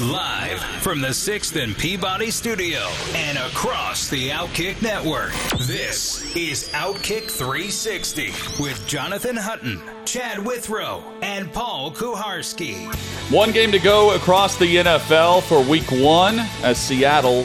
[0.00, 2.80] Live from the 6th and Peabody studio
[3.14, 5.30] and across the Outkick network.
[5.68, 12.92] This is Outkick 360 with Jonathan Hutton, Chad Withrow, and Paul Kuharsky.
[13.32, 17.44] One game to go across the NFL for week one as Seattle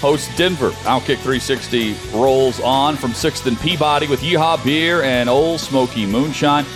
[0.00, 0.70] hosts Denver.
[0.80, 6.66] Outkick 360 rolls on from 6th and Peabody with Yeehaw Beer and Ole Smoky Moonshine.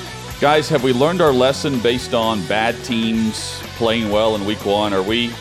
[0.41, 4.93] Guys, have we learned our lesson based on bad teams playing well in week one?
[4.93, 5.33] Are we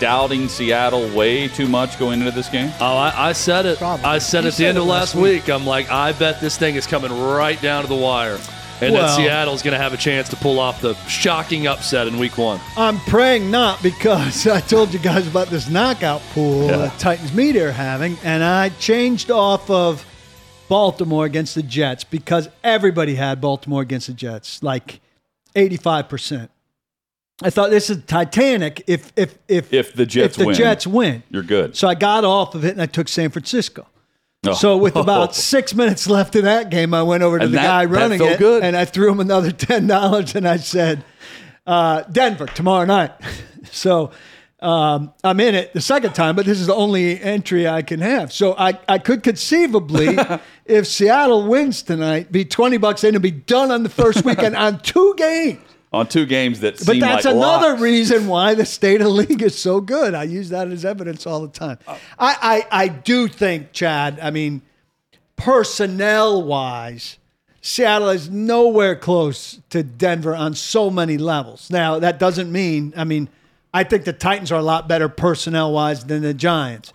[0.00, 2.72] doubting Seattle way too much going into this game?
[2.80, 3.78] Oh, I, I said it.
[3.78, 4.04] Probably.
[4.04, 5.48] I said You at the end of last last week.
[5.50, 8.38] I'm like, I bet this thing is coming right down to the wire,
[8.80, 12.18] and that Seattle's going to have a chance to pull off the shocking upset in
[12.18, 12.58] Week One.
[12.78, 16.76] I'm praying not because I told you guys about this knockout pool Yeah.
[16.78, 20.06] that Titans Media are having, and I changed off of
[20.68, 25.00] Baltimore against the Jets because everybody had Baltimore against the Jets, like
[25.54, 26.48] 85%.
[27.42, 30.54] I thought this is Titanic if if if If the Jets if the win.
[30.56, 31.22] Jets win.
[31.30, 31.76] You're good.
[31.76, 33.86] So I got off of it and I took San Francisco.
[34.46, 34.52] Oh.
[34.52, 37.58] So with about six minutes left in that game, I went over to And the
[37.58, 38.62] that- guy running it good.
[38.62, 41.04] and I threw him another ten dollars and I said,
[41.66, 43.12] uh, "Denver tomorrow night."
[43.70, 44.10] so
[44.60, 48.00] um, I'm in it the second time, but this is the only entry I can
[48.00, 48.30] have.
[48.34, 50.18] So I, I could conceivably,
[50.66, 54.56] if Seattle wins tonight, be twenty bucks in and be done on the first weekend
[54.56, 55.60] on two games.
[55.92, 57.82] On two games that But that's like another locks.
[57.82, 60.14] reason why the state of the league is so good.
[60.14, 61.78] I use that as evidence all the time.
[61.86, 64.62] Uh, I, I, I do think, Chad, I mean,
[65.36, 67.18] personnel wise,
[67.62, 71.70] Seattle is nowhere close to Denver on so many levels.
[71.70, 73.28] Now, that doesn't mean, I mean,
[73.74, 76.92] I think the Titans are a lot better personnel wise than the Giants.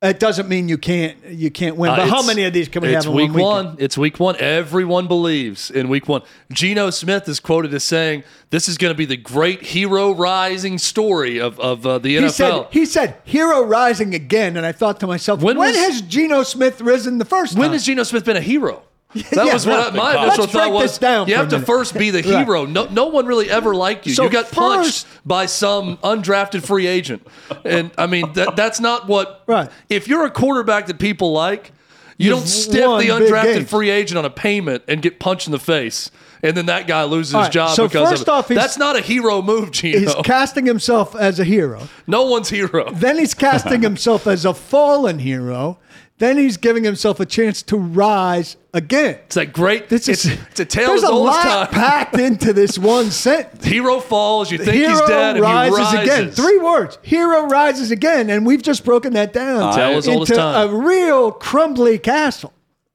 [0.00, 1.90] It doesn't mean you can't you can't win.
[1.90, 3.82] Uh, but how many of these can we it's have in week one weekend?
[3.82, 4.36] It's week one.
[4.38, 6.22] Everyone believes in week one.
[6.52, 10.78] Geno Smith is quoted as saying, "This is going to be the great hero rising
[10.78, 14.56] story of of uh, the He NFL." said, he said, hero rising again.
[14.56, 17.64] And I thought to myself, When when, was- has Geno Smith risen the first when
[17.64, 17.72] time?
[17.72, 18.82] has Geno Smith been a hero?
[19.14, 20.98] That Yeah, was what my let's initial thought was.
[20.98, 22.44] down you have to first be the Right.
[22.44, 22.66] hero.
[22.66, 24.12] No, no one really ever liked you.
[24.14, 27.26] So you got punched by some undrafted free agent,
[27.64, 29.44] and I mean that that's not what.
[29.46, 29.70] Right.
[29.88, 31.72] If you're a quarterback that people like,
[32.18, 35.52] you You've don't stiff the undrafted free agent on a payment and get punched in
[35.52, 36.10] the face,
[36.42, 38.30] and then that guy loses All his job so because first of it.
[38.30, 40.00] off, that's not a hero move, Geno.
[40.00, 41.88] He's casting himself as a hero.
[42.06, 42.90] no one's hero.
[42.92, 45.78] Then he's casting himself as a fallen hero.
[46.18, 49.20] Then he's giving himself a chance to rise again.
[49.26, 49.88] It's like great.
[49.88, 51.80] This is it's a tale There's as a old as lot time.
[51.80, 53.64] packed into this one sentence.
[53.64, 54.50] Hero falls.
[54.50, 56.30] You think hero he's dead, and rises, he rises again.
[56.32, 56.98] Three words.
[57.02, 60.68] Hero rises again, and we've just broken that down Tale as old as into time.
[60.68, 62.52] a real crumbly castle.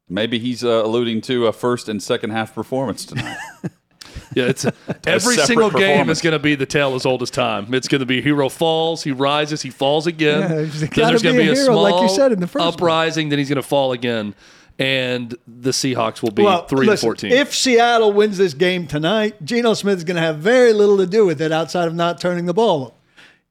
[0.09, 3.37] Maybe he's uh, alluding to a first and second half performance tonight.
[4.35, 4.65] Yeah, it's
[5.05, 7.71] every single game is going to be the tale as old as time.
[7.73, 10.41] It's going to be hero falls, he rises, he falls again.
[10.41, 12.31] Yeah, there's then there's going to be be a a hero, small like you said
[12.31, 12.73] in the first one.
[12.73, 13.29] uprising.
[13.29, 14.33] Then he's going to fall again,
[14.79, 17.31] and the Seahawks will be well, three listen, to fourteen.
[17.31, 21.05] If Seattle wins this game tonight, Geno Smith is going to have very little to
[21.05, 22.93] do with it outside of not turning the ball over.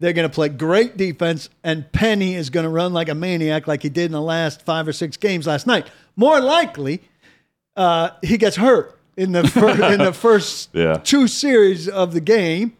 [0.00, 3.68] They're going to play great defense, and Penny is going to run like a maniac,
[3.68, 5.86] like he did in the last five or six games last night.
[6.16, 7.02] More likely,
[7.76, 10.94] uh, he gets hurt in the fir- in the first Yeah.
[11.02, 12.76] two series of the game.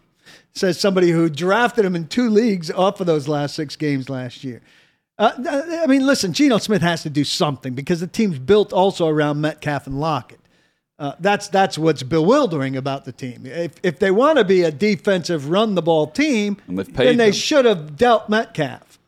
[0.54, 4.44] Says somebody who drafted him in two leagues off of those last six games last
[4.44, 4.60] year.
[5.18, 5.32] Uh,
[5.82, 9.40] I mean, listen, Geno Smith has to do something because the team's built also around
[9.40, 10.40] Metcalf and Lockett.
[10.98, 13.46] Uh, that's that's what's bewildering about the team.
[13.46, 17.06] If if they want to be a defensive run the ball team, And they've paid
[17.08, 17.32] then they them.
[17.32, 18.98] should have dealt Metcalf.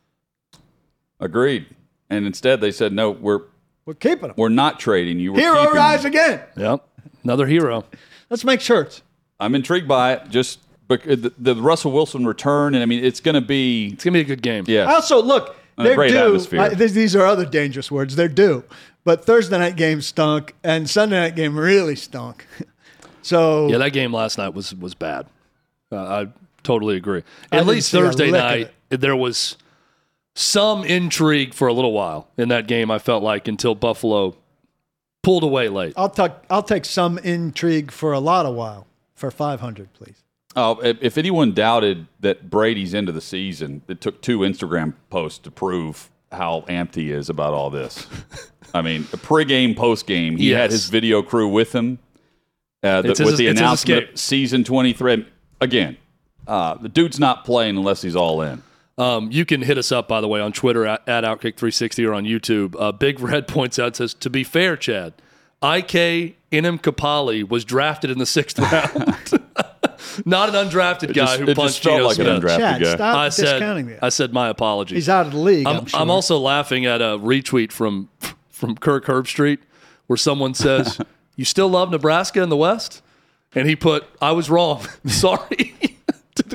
[1.19, 1.67] Agreed.
[2.09, 3.41] And instead, they said, "No, we're
[3.85, 4.35] We're keeping him.
[4.37, 5.33] we're not trading you.
[5.33, 6.41] We're Hero keeping rise you." again.
[6.57, 6.87] yep,
[7.23, 7.85] another hero.
[8.29, 9.01] Let's make shirts.
[9.39, 10.29] I'm intrigued by it.
[10.29, 14.03] Just bec- the, the Russell Wilson return, and I mean, it's going to be It's
[14.03, 14.63] going to be a good game.
[14.67, 14.85] yeah.
[14.85, 16.17] Also, look, And a they're great due.
[16.17, 16.61] atmosphere.
[16.61, 18.15] I- these, these are other dangerous words.
[18.15, 18.63] They're due.
[19.03, 22.45] But Thursday night game stunk, and Sunday night game really stunk.
[23.21, 25.25] So Yeah, that game last night was was bad.
[25.91, 26.27] Uh, I
[26.61, 27.23] totally agree.
[27.51, 28.71] At didn't least see a Thursday lick of night,
[29.01, 29.57] there was
[30.35, 32.91] some intrigue for a little while in that game.
[32.91, 34.37] I felt like until Buffalo
[35.25, 35.93] pulled away late.
[35.97, 40.23] I'll take I'll take some intrigue for a lot of while for five hundred, please.
[40.55, 45.39] Oh, if if anyone doubted that Brady's into the season, it took two Instagram posts
[45.39, 48.07] to prove how amped he is about all this.
[48.73, 51.99] I mean, pregame, postgame, he had his video crew with him
[52.83, 55.25] uh, the, It's his- with the announcement season 23.
[55.61, 55.97] Again,
[56.47, 58.61] uh, the dude's not playing unless he's all in.
[58.97, 62.13] Um, you can hit us up, by the way, on Twitter at, at Outkick360 or
[62.13, 62.75] on YouTube.
[62.79, 65.13] Uh, Big Red points out, says, to be fair, Chad,
[65.61, 68.93] IK Enemkpali was drafted in the sixth round.
[70.25, 72.43] Not an undrafted guy just- who it just punched felt Geno like an Smith.
[72.43, 72.95] undrafted Chad, guy.
[72.95, 74.03] stop I discounting said, that.
[74.03, 74.95] I said my apologies.
[74.95, 75.67] He's out of the league.
[75.67, 75.99] I'm, I'm, sure.
[75.99, 78.09] I'm also laughing at a retweet from
[78.49, 79.57] from Kirk Herbstreit
[80.07, 80.99] where someone says,
[81.35, 83.01] "You still love Nebraska in the West,"
[83.53, 84.85] and he put, "I was wrong.
[85.05, 85.74] Sorry."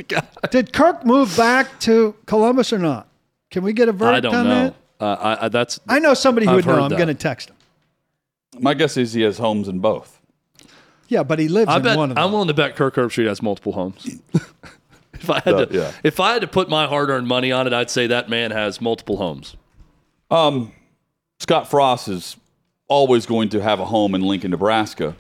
[0.09, 0.49] To the guy.
[0.51, 3.09] Did Kirk move back to Columbus or not?
[3.51, 4.65] Can we get a verdict I don't on know.
[4.65, 4.75] that?
[5.01, 6.75] Uh, I, I, that's I know somebody who I've would know.
[6.75, 6.97] heard I'm that.
[6.97, 7.57] going to text him.
[8.59, 10.21] My guess is he has homes in both.
[11.09, 12.25] Yeah, but he lives I in bet one of them.
[12.25, 14.21] I'm willing to bet Kirk Herbstreit has multiple homes.
[15.15, 15.93] if I had Uh, to, yeah.
[16.05, 18.81] if I had to put my hard-earned money on it, I'd say that man has
[18.81, 19.57] multiple homes.
[21.41, 22.37] Scott Frost is
[22.87, 25.17] always going to have a home in Lincoln, Nebraska.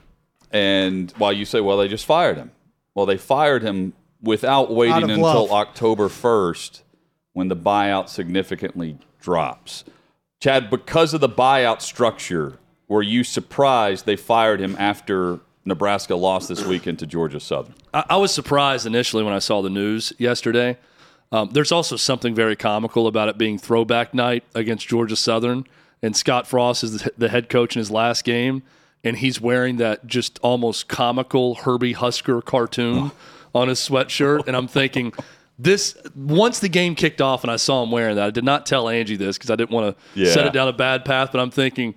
[0.53, 2.51] And while you say, well, they just fired him.
[2.95, 5.53] Well, they fired him without waiting until love.
[5.53, 6.83] October 1st
[7.33, 9.85] when the buyout significantly drops.
[10.41, 12.59] Chad, because of the buyout structure,
[12.89, 17.75] were you surprised they fired him after Nebraska lost this weekend to Georgia Southern?
[17.95, 20.77] I, I was surprised initially when I saw the news yesterday.
[21.31, 25.65] Um, there's also something very comical about it being throwback night against Georgia Southern,
[26.03, 28.63] and Scott Frost is the, the head coach in his last game,
[29.05, 33.13] and he's wearing that just almost comical Herbie Husker cartoon
[33.55, 35.13] on his sweatshirt, and I'm thinking.
[35.63, 38.25] This once the game kicked off and I saw him wearing that.
[38.29, 40.33] I did not tell Angie this because I didn't want to Yeah.
[40.33, 41.29] set it down a bad path.
[41.33, 41.97] But I'm thinking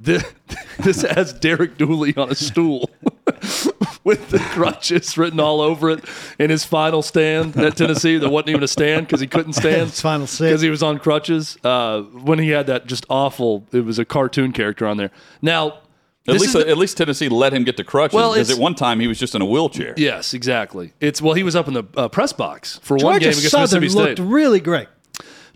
[0.00, 0.24] this,
[0.78, 2.88] this has Derek Dooley on a stool
[4.04, 6.02] with the crutches written all over it
[6.38, 8.16] in his final stand at Tennessee.
[8.16, 9.90] That wasn't even a stand because he couldn't stand.
[9.90, 10.46] His final sit.
[10.46, 11.58] because he was on crutches.
[11.62, 15.10] Uh, when he had that just awful, it was a cartoon character on there.
[15.42, 15.80] Now,
[16.26, 18.58] At this least, the- at least Tennessee let him get to crutches Well, because at
[18.58, 19.94] one time he was just in a wheelchair.
[19.96, 20.92] yes, exactly.
[21.00, 23.80] It's well, he was up in the uh, press box for one game against Southern
[23.82, 24.24] Mississippi looked State.
[24.26, 24.88] really great.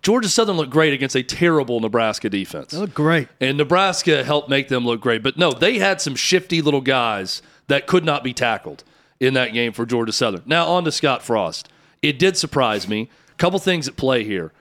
[0.03, 2.70] Georgia Southern looked great against a terrible Nebraska defense.
[2.70, 3.29] They looked great.
[3.41, 5.23] And Nebraska helped make them look great.
[5.25, 8.85] But no, they had some shifty little guys that could not be tackled
[9.19, 10.43] in that game for Georgia Southern.
[10.47, 11.69] Now, on to Scott Frost.
[12.00, 13.11] It did surprise me.
[13.32, 14.53] A couple things at play here.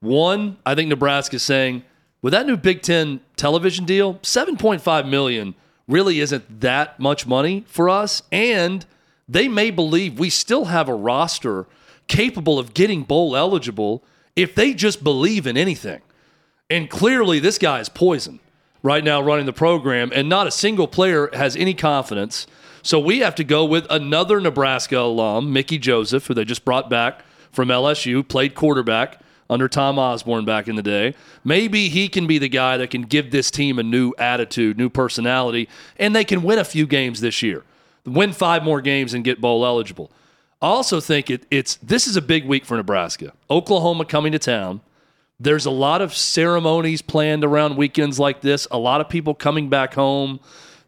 [0.00, 1.82] One, I think Nebraska's saying,
[2.26, 5.54] with that new Big Ten television deal, 7.5 million
[5.86, 8.24] really isn't that much money for us.
[8.32, 8.84] And
[9.28, 11.66] they may believe we still have a roster
[12.08, 14.02] capable of getting bowl eligible
[14.34, 16.02] if they just believe in anything.
[16.68, 18.40] And clearly, this guy is poison
[18.82, 22.48] right now running the program, and not a single player has any confidence.
[22.82, 26.90] So we have to go with another Nebraska alum, Mickey Joseph, who they just brought
[26.90, 31.14] back from LSU, played quarterback under Tom Osborne back in the day.
[31.44, 34.88] Maybe he can be the guy that can give this team a new attitude, new
[34.88, 37.64] personality, and they can win a few games this year.
[38.04, 40.10] Win five more games and get bowl eligible.
[40.62, 43.32] I also think it, it's this is a big week for Nebraska.
[43.50, 44.80] Oklahoma coming to town.
[45.38, 48.66] There's a lot of ceremonies planned around weekends like this.
[48.70, 50.40] A lot of people coming back home.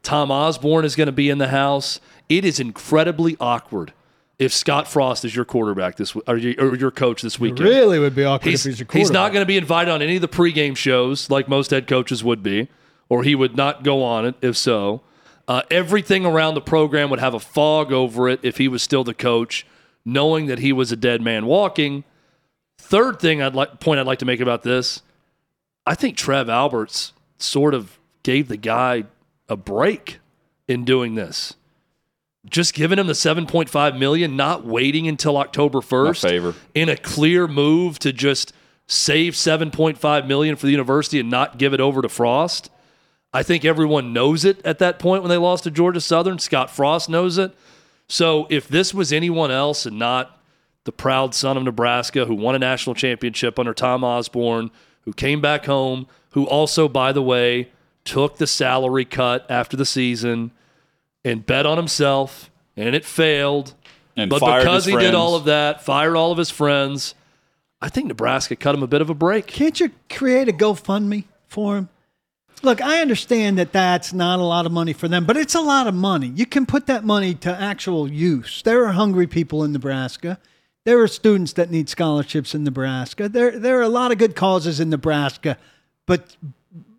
[0.03, 2.01] Tom Osborne is going to be in the house.
[2.29, 3.93] It is incredibly awkward
[4.39, 7.61] if Scott Frost is your quarterback this or your, or your coach this weekend.
[7.61, 10.17] Really would be awkward He's, if he's he's not going to be invited on any
[10.17, 12.69] of the pregame shows like most head coaches would be,
[13.09, 15.03] or he would not go on it if so.
[15.49, 19.03] Uh, everything around the program would have a fog over it if he was still
[19.03, 19.67] the coach,
[20.05, 22.05] knowing that he was a dead man walking.
[22.79, 25.03] Third thing I'd like point I'd like to make about this,
[25.87, 29.05] I think Trev Alberts sort of gave the guy
[29.49, 30.21] a break
[30.69, 31.55] in doing this.
[32.47, 36.55] Just giving him the 7.5 million, not waiting until October 1st favor.
[36.75, 38.53] in a clear move to just
[38.87, 42.71] save 7.5 million for the university and not give it over to Frost.
[43.33, 46.39] I think everyone knows it at that point when they lost to Georgia Southern.
[46.39, 47.55] Scott Frost knows it.
[48.09, 50.41] So if this was anyone else and not
[50.85, 54.71] the proud son of Nebraska who won a national championship under Tom Osborne,
[55.03, 57.71] who came back home, who also, by the way,
[58.05, 60.51] took the salary cut after the season
[61.29, 63.75] and bet on himself, and it failed.
[64.17, 67.15] And But fired because his he did all of that, fired all of his friends,
[67.81, 69.47] I think Nebraska cut him a bit of a break.
[69.47, 71.89] Can't you create a GoFundMe for him?
[72.63, 75.61] Look, I understand that that's not a lot of money for them, but it's a
[75.61, 76.33] lot of money.
[76.35, 78.63] You can put that money to actual use.
[78.63, 80.41] There are hungry people in Nebraska.
[80.85, 83.29] There are students that need scholarships in Nebraska.
[83.29, 85.57] There, there are a lot of good causes in Nebraska,
[86.07, 86.37] but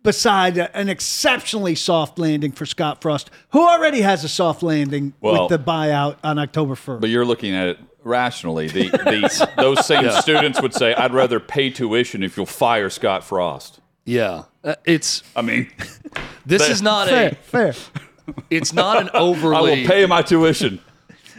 [0.02, 5.48] beside an exceptionally soft landing for Scott Frost, who already has a soft landing Well-
[5.48, 7.00] with the buyout on October 1st.
[7.00, 8.68] But you're looking at it rationally.
[8.68, 13.24] The, the those same students would say, "I'd rather pay tuition if you'll fire Scott
[13.24, 15.70] Frost." Yeah, Uh, it's I mean,
[16.46, 17.74] this is not fair, a fair.
[18.50, 19.56] it's not an overly.
[19.56, 20.80] I will pay my tuition.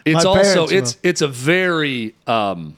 [0.06, 1.10] it's My also it's will.
[1.10, 2.78] it's a very um,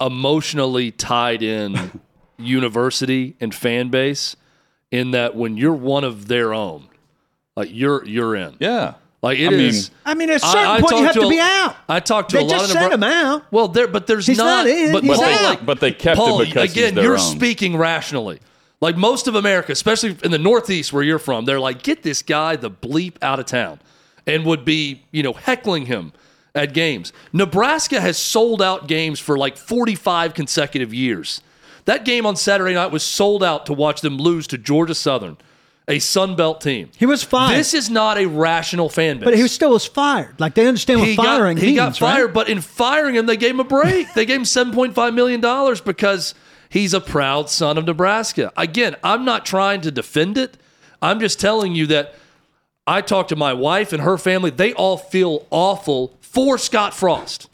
[0.00, 2.00] emotionally tied in
[2.38, 4.36] university and fan base
[4.90, 6.88] in that when you're one of their own
[7.56, 9.74] like you're you're in Yeah, like it I mean-
[10.06, 11.76] I mean, at a I- certain I point, you have to, to a- be out.
[11.88, 13.44] I talked to They a lot just of sent Nebra- him out.
[13.50, 15.42] well there but there's He's not, not in, but he's Paul, out.
[15.42, 17.36] like But they kept him Paul, because he's again their you're own.
[17.36, 18.40] speaking rationally
[18.80, 22.22] like most of America especially in the Northeast where you're from they're like get this
[22.22, 23.80] guy the bleep out of town
[24.26, 26.12] and would be you know heckling him
[26.54, 27.12] at games.
[27.32, 31.40] Nebraska has sold out games for like 45 consecutive years.
[31.88, 35.38] That game on Saturday night was sold out to watch them lose to Georgia Southern,
[35.88, 36.90] a Sun Belt team.
[36.98, 37.58] He was fired.
[37.58, 39.24] This is not a rational fan base.
[39.24, 40.38] but he was still was fired.
[40.38, 42.12] Like they understand what he firing got, he got means, right?
[42.16, 44.12] fired, but in firing him, they gave him a break.
[44.12, 45.40] they gave him $7.5 million
[45.82, 46.34] because
[46.68, 48.52] he's a proud son of Nebraska.
[48.54, 50.58] Again, I'm not trying to defend it.
[51.00, 52.14] I'm just telling you that
[52.86, 54.50] I talked to my wife and her family.
[54.50, 57.48] They all feel awful for Scott Frost.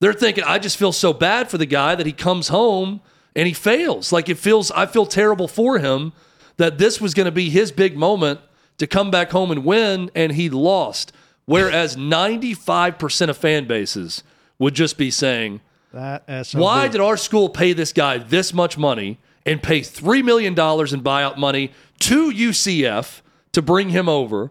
[0.00, 3.00] They're thinking, I just feel so bad for the guy that he comes home
[3.38, 4.12] and he fails.
[4.12, 6.12] Like it feels, I feel terrible for him
[6.56, 8.40] that this was going to be his big moment
[8.78, 11.12] to come back home and win, and he lost.
[11.44, 14.24] Whereas 95% of fan bases
[14.58, 15.60] would just be saying,
[15.92, 20.52] That why did our school pay this guy this much money and pay $3 million
[20.52, 23.20] in buyout money to UCF
[23.52, 24.50] to bring him over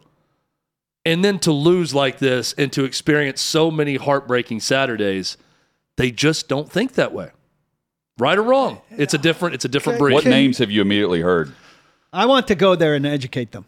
[1.05, 5.35] and then to lose like this and to experience so many heartbreaking Saturdays?
[5.97, 7.31] They just don't think that way.
[8.19, 8.81] Right or wrong?
[8.91, 10.13] It's a different it's a different breed.
[10.13, 11.53] What names have you immediately heard?
[12.11, 13.65] I want to go there and educate them.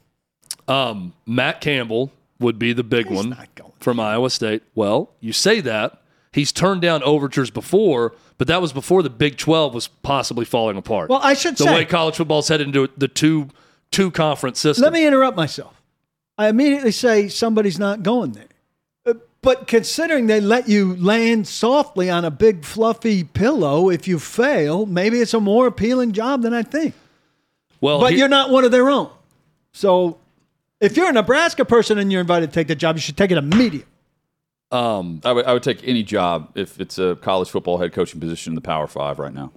[0.67, 4.63] Um, Matt Campbell would be the big one not going from Iowa State.
[4.75, 6.01] Well, you say that.
[6.31, 10.77] He's turned down overtures before, but that was before the Big 12 was possibly falling
[10.77, 11.09] apart.
[11.09, 13.49] Well, I should say the say- way college football's headed into the two
[13.91, 14.83] two conference system.
[14.83, 15.81] Let me interrupt myself.
[16.37, 18.45] I immediately say somebody's not going there.
[19.41, 24.85] But considering they let you land softly on a big fluffy pillow if you fail,
[24.85, 26.93] maybe it's a more appealing job than I think.
[27.79, 29.09] well, But here- you're not one of their own.
[29.71, 30.17] So
[30.81, 33.31] if you're a Nebraska person and you're invited to take the job, you should take
[33.31, 33.85] it immediately.
[34.71, 38.19] um, I would, I would take any job if it's a college football head coaching
[38.19, 39.51] position in the Power Five right now.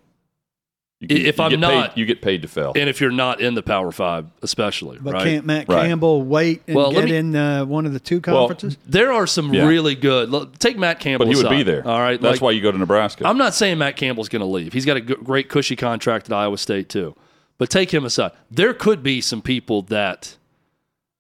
[1.04, 2.72] You If I'm not- paid, you get paid to fail.
[2.76, 5.24] and if you're not in the Power Five, especially, But right?
[5.24, 5.88] can't Matt Right.
[5.88, 8.78] Campbell wait and Well, get me- in uh, one of the two conferences?
[8.86, 9.66] there are some Yeah.
[9.66, 10.30] really good.
[10.30, 11.26] look, Take Matt Campbell.
[11.26, 11.84] but he would be there.
[11.84, 13.26] All right, that's like- why you go to Nebraska.
[13.26, 14.72] I'm not saying Matt Campbell's going to leave.
[14.72, 17.16] He's got a g- great cushy contract at Iowa State too.
[17.58, 18.30] But take him aside.
[18.48, 20.36] There could be some people that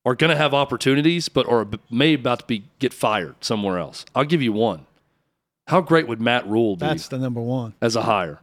[0.04, 3.78] are going to have opportunities, but are b- may about to be get fired somewhere
[3.78, 4.04] else.
[4.14, 4.86] I'll give you one.
[5.68, 7.74] How great would Matt Rhule be That's the number one.
[7.80, 8.40] as a hire?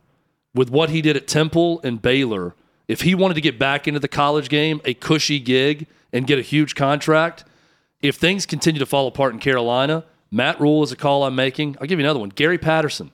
[0.54, 2.56] With what he did at Temple and Baylor,
[2.88, 6.40] if he wanted to get back into the college game, a cushy gig, and get
[6.40, 7.44] a huge contract,
[8.02, 11.78] if things continue to fall apart in Carolina, Matt Rhule is a call I'm making.
[11.80, 12.30] I'll give you another one.
[12.30, 13.12] Gary Patterson.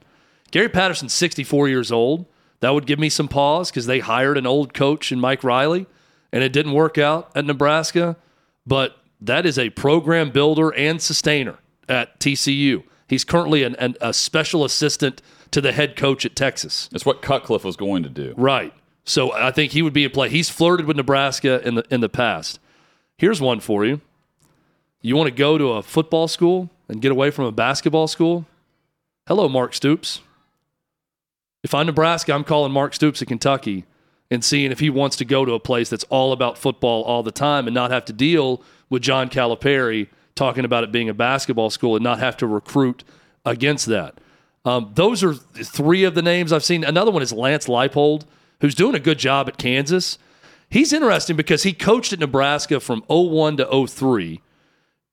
[0.51, 2.25] Gary Patterson's 64 years old.
[2.62, 5.88] That would give me some pause because they hired an old coach in Mike Riley,
[6.32, 8.15] and it didn't work out at Nebraska.
[8.65, 11.58] But that is a program builder and sustainer
[11.89, 12.84] at TCU.
[13.08, 15.22] He's currently an, an, a special assistant
[15.55, 16.89] to the head coach at Texas.
[16.91, 18.33] That's what Cutcliffe was going to do.
[18.35, 18.74] Right.
[19.05, 20.27] So I think he would be in play.
[20.27, 22.59] He's flirted with Nebraska in the in the past.
[23.17, 24.01] Here's one for you.
[25.01, 28.45] You want to go to a football school and get away from a basketball school?
[29.27, 30.19] Hello, Mark Stoops.
[31.63, 33.85] If I'm Nebraska, I'm calling Mark Stoops at Kentucky
[34.29, 37.24] and seeing if he wants to go to a place that's all about football all
[37.24, 41.13] the time and not have to deal with John Calipari talking about it being a
[41.13, 43.05] basketball school and not have to recruit
[43.45, 44.19] against that.
[44.65, 46.84] Um, those are three of the names I've seen.
[46.84, 48.24] Another one is Lance Leipold,
[48.62, 50.17] who's doing a good job at Kansas.
[50.69, 54.41] He's interesting because he coached at Nebraska from 01 to 03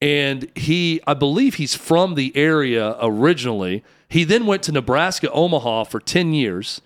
[0.03, 5.85] and he i believe he's from the area originally he then went to nebraska omaha
[5.85, 6.83] for 10 years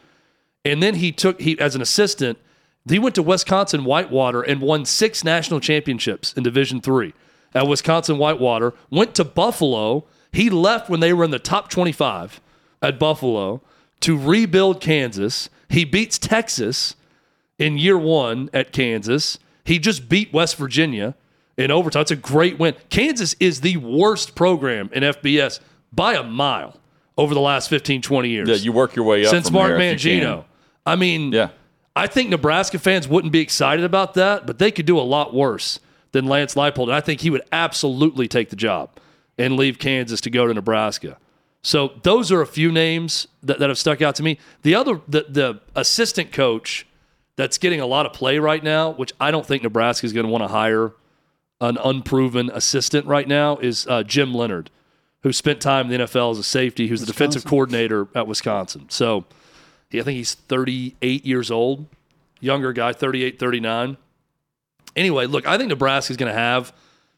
[0.65, 2.39] and then he took he as an assistant
[2.87, 7.15] he went to wisconsin whitewater and won six national championships in division three
[7.55, 12.41] at wisconsin whitewater went to buffalo he left when they were in the top 25
[12.87, 13.61] at buffalo
[14.01, 16.95] to rebuild kansas he beats texas
[17.59, 19.39] in year one at Kansas.
[19.65, 21.15] He just beat West Virginia
[21.57, 22.03] in overtime.
[22.03, 22.75] It's a great win.
[22.91, 25.61] Kansas is the worst program in FBS
[25.93, 26.79] by a mile
[27.17, 28.49] over the last 15, 20 years.
[28.49, 30.45] Yeah, you work your way up Since from Mark there if you Mangino.
[30.85, 31.49] I mean, Yeah.
[31.97, 35.33] I think Nebraska fans wouldn't be excited about that, but they could do a lot
[35.33, 35.81] worse
[36.13, 36.85] than Lance Leipold.
[36.85, 38.91] And I think he would absolutely take the job
[39.39, 41.17] and leave Kansas to go to Nebraska.
[41.67, 44.39] So those are a few names that, that have stuck out to me.
[44.63, 46.87] The other, the, the assistant coach
[47.35, 50.27] that's getting a lot of play right now, which I don't think Nebraska is going
[50.27, 50.93] to want to hire
[51.61, 54.71] an unproven assistant right now, is uh, Jim Leonhard,
[55.25, 58.89] who spent time in the NFL as a safety, who's the defensive coordinator at Wisconsin.
[58.89, 59.25] So
[59.91, 61.87] he, I think he's 38 years old,
[62.39, 63.97] younger guy, 38, 39.
[64.95, 66.73] Anyway, look, I think Nebraska is going to have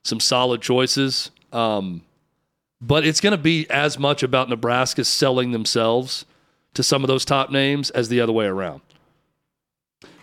[0.05, 2.00] some solid choices, um,
[2.81, 6.25] but it's going to be as much about Nebraska selling themselves
[6.75, 8.81] to some of those top names as the other way around.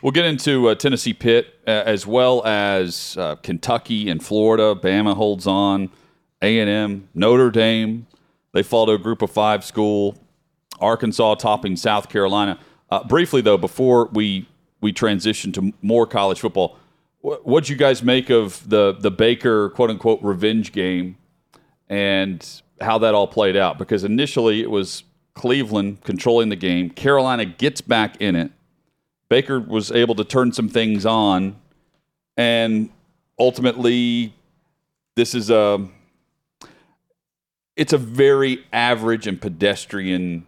[0.02, 4.76] We'll get into uh, Tennessee Pitt uh, as well as uh, Kentucky and Florida.
[4.76, 5.90] Bama holds on.
[6.42, 8.06] A and M, Notre Dame.
[8.54, 10.16] They fall to a Group of Five school.
[10.80, 12.60] Arkansas topping South Carolina.
[12.90, 14.48] Uh, briefly though, before we
[14.82, 16.78] we transition to more college football,
[17.22, 21.18] what what'd you guys make of the the Baker quote unquote revenge game
[21.90, 23.78] and how that all played out?
[23.78, 26.90] Because initially it was Cleveland controlling the game.
[26.90, 28.52] Carolina gets back in it.
[29.30, 31.56] Baker was able to turn some things on,
[32.38, 32.90] and
[33.40, 34.34] ultimately,
[35.16, 35.88] this is a
[37.76, 40.46] it's a very average and pedestrian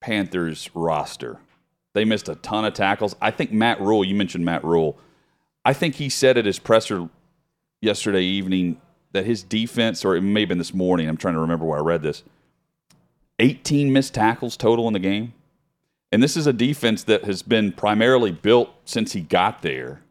[0.00, 1.38] Panthers roster.
[1.94, 3.14] They missed a ton of tackles.
[3.20, 4.98] I think Matt Rhule, you mentioned Matt Rhule.
[5.64, 7.08] I think he said at his presser
[7.80, 8.80] yesterday evening
[9.12, 11.78] that his defense, or it may have been this morning, I'm trying to remember where
[11.78, 12.22] I read this,
[13.38, 15.34] 18 missed tackles total in the game.
[16.10, 20.02] And this is a defense that has been primarily built since he got there.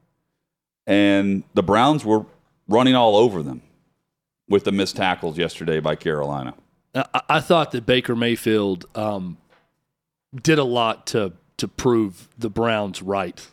[0.87, 2.25] And the Browns were
[2.67, 3.61] running all over them
[4.49, 6.55] with the missed tackles yesterday by Carolina.
[6.95, 9.37] I, I thought that Baker Mayfield um,
[10.41, 13.47] did a lot to to prove the Browns right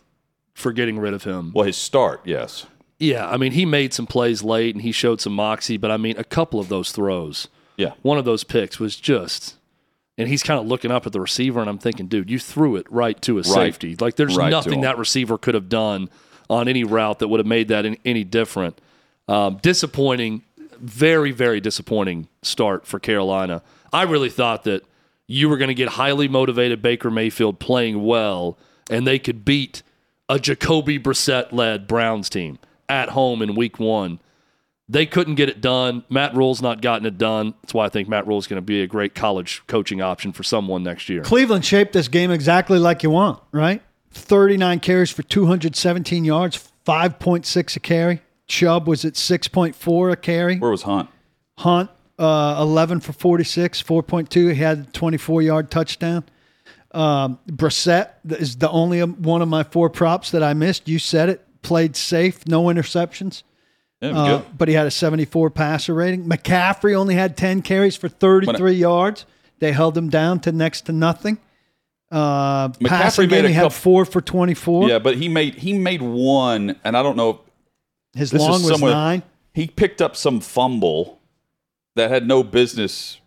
[0.54, 1.52] for getting rid of him.
[1.54, 2.64] Well, his start, yes.
[2.98, 5.96] Yeah, I mean he made some plays late and he showed some moxie, but I
[5.96, 7.92] mean a couple of those throws, Yeah.
[8.02, 9.54] one of those picks was just.
[10.16, 12.74] And he's kind of looking up at the receiver, and I'm thinking, dude, you threw
[12.74, 13.94] it right to a safety.
[14.00, 16.10] Like, there's Right nothing that receiver could have done
[16.50, 18.80] on any route that would have made that any, any different.
[19.28, 20.42] Um, disappointing,
[20.80, 23.62] very, very disappointing start for Carolina.
[23.92, 24.82] I really thought that
[25.28, 28.58] you were going to get highly motivated Baker Mayfield playing well,
[28.90, 29.84] and they could beat
[30.28, 34.20] a Jacoby Brissett led Browns team at home in week one.
[34.90, 36.04] They couldn't get it done.
[36.08, 37.54] Matt Rhule's not gotten it done.
[37.62, 40.42] That's why I think Matt Rhule's going to be a great college coaching option for
[40.42, 41.22] someone next year.
[41.22, 43.82] Cleveland shaped this game exactly like you want, right?
[44.12, 48.22] 39 carries for 217 yards, 5.6 a carry.
[48.46, 50.58] Chubb was at 6.4 a carry.
[50.58, 51.10] Where was Hunt?
[51.58, 54.54] Hunt, uh, 11 for 46, 4.2.
[54.54, 56.24] He had a 24 yard touchdown.
[56.92, 60.88] Um, Brissett is the only one of my four props that I missed.
[60.88, 61.46] You said it.
[61.62, 63.42] Played safe, no interceptions.
[64.00, 66.24] Yeah, Uh, but he had a 74 passer rating.
[66.24, 69.26] McCaffrey only had 10 carries for 33 yards.
[69.58, 71.38] They held him down to next to nothing.
[72.10, 74.88] Uh, McCaffrey passing made game, a he had couple- four for 24.
[74.88, 77.30] Yeah, but he made he made one, and I don't know.
[78.14, 79.22] if His long was nine.
[79.52, 81.18] He picked up some fumble
[81.96, 83.18] that had no business.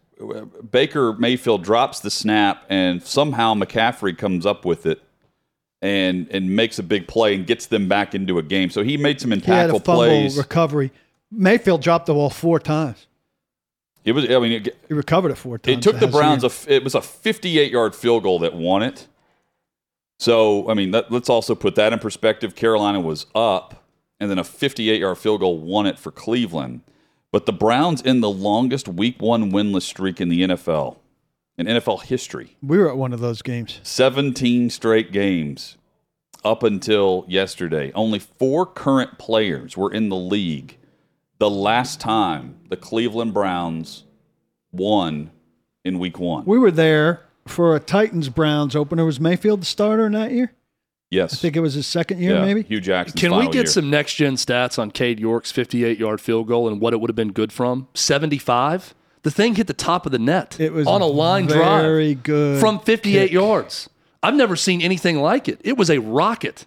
[0.72, 5.02] Baker Mayfield drops the snap, and somehow McCaffrey comes up with it
[5.82, 8.70] and and makes a big play and gets them back into a game.
[8.70, 10.38] So he made some He had a impactful fumble plays.
[10.38, 10.91] recovery.
[11.32, 13.08] Mayfield dropped the ball four times.
[14.04, 14.26] It was.
[14.30, 15.78] I mean, it, He recovered it four times.
[15.78, 16.44] it took the Browns.
[16.44, 16.82] A, weird.
[16.82, 19.08] it was a 58 yard field goal that won it.
[20.20, 22.56] So I mean, that, let's also put that in perspective.
[22.56, 23.84] Carolina was up,
[24.20, 26.82] and then a 58 yard field goal won it for Cleveland.
[27.32, 30.98] But the Browns in the longest Week One winless streak in the NFL,
[31.67, 33.80] in NFL history, We were at one of those games.
[33.84, 35.78] 17 straight games
[36.43, 37.91] up until yesterday.
[37.93, 40.78] Only four current players were in the league
[41.39, 44.04] the last time the Cleveland Browns
[44.71, 45.32] won
[45.84, 46.45] in Week One.
[46.45, 49.06] We were there for a Titans Browns opener.
[49.06, 50.54] Was Mayfield the starter in that year?
[51.10, 51.34] Yes.
[51.34, 52.62] I think it was his second year, yeah, maybe.
[52.63, 53.19] Hue Jackson.
[53.19, 56.80] Can we get some next gen stats on Cade York's 58 yard field goal and
[56.80, 57.89] what it would have been good from?
[57.93, 58.93] 75?
[59.23, 62.23] The thing hit the top of the net It was on a line very drive
[62.23, 63.31] good from 58 kick.
[63.31, 63.88] yards.
[64.23, 65.60] I've never seen anything like it.
[65.63, 66.65] It was a rocket.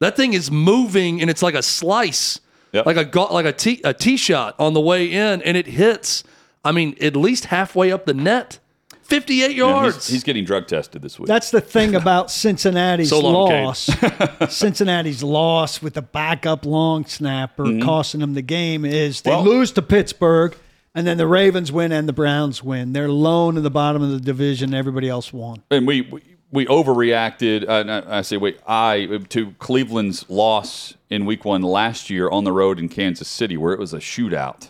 [0.00, 2.40] That thing is moving and it's like a slice,
[2.72, 2.86] Yep.
[2.86, 6.24] like a like a tee a tee shot on the way in, and it hits.
[6.64, 8.58] I mean, at least halfway up the net,
[9.02, 9.96] 58 Yeah, yards.
[9.96, 11.26] he's, he's getting drug tested this week.
[11.28, 13.88] That's the thing about Cincinnati's So long, loss.
[14.50, 17.82] Cincinnati's loss with the backup long snapper Mm-hmm.
[17.86, 20.54] costing them the game is they Well- lose to Pittsburgh,
[20.98, 22.92] and then the Ravens win and the Browns win.
[22.92, 24.74] They're lone in the bottom of the division.
[24.74, 25.62] Everybody else won.
[25.70, 27.68] and we, we we overreacted.
[27.68, 32.52] Uh, I say wait, I to Cleveland's loss in Week One last year on the
[32.52, 34.68] road in Kansas City, where it was a shootout.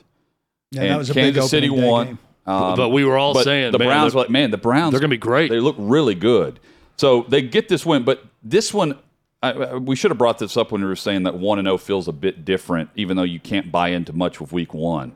[0.71, 2.19] Yeah, and that was a Kansas big City opening day won.
[2.47, 5.01] Um, but we were all saying the man, Browns, they're- like man, the Browns, they're
[5.01, 5.51] gonna be great.
[5.51, 6.61] They look really good.
[6.97, 8.99] So they get this win, but this one,
[9.43, 11.67] I, I- we should have brought this up when we were saying that one and
[11.67, 15.14] zero feels a bit different, even though you can't buy into much with Week One,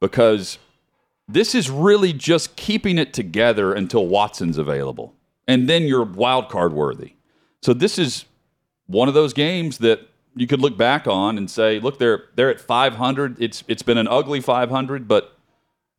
[0.00, 0.58] because
[1.28, 5.14] this is really just keeping it together until Watson's available,
[5.46, 7.14] and then you're wild card worthy.
[7.62, 8.24] So this is
[8.86, 12.50] one of those games that you could look back on and say, look, they're they're
[12.50, 13.36] at 500.
[13.40, 15.36] It's it's been an ugly 500, but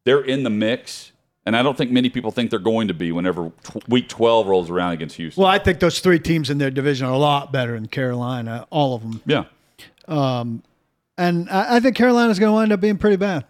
[0.05, 1.11] they're in the mix.
[1.45, 3.51] And I don't think many people think they're going to be whenever
[3.87, 5.41] week 12 rolls around against Houston.
[5.41, 8.67] Well, I think those three teams in their division are a lot better than Carolina,
[8.69, 9.21] all of them.
[9.25, 9.45] yeah.
[10.07, 10.63] Um,
[11.17, 13.45] and I, I think Carolina's going to wind up being pretty bad.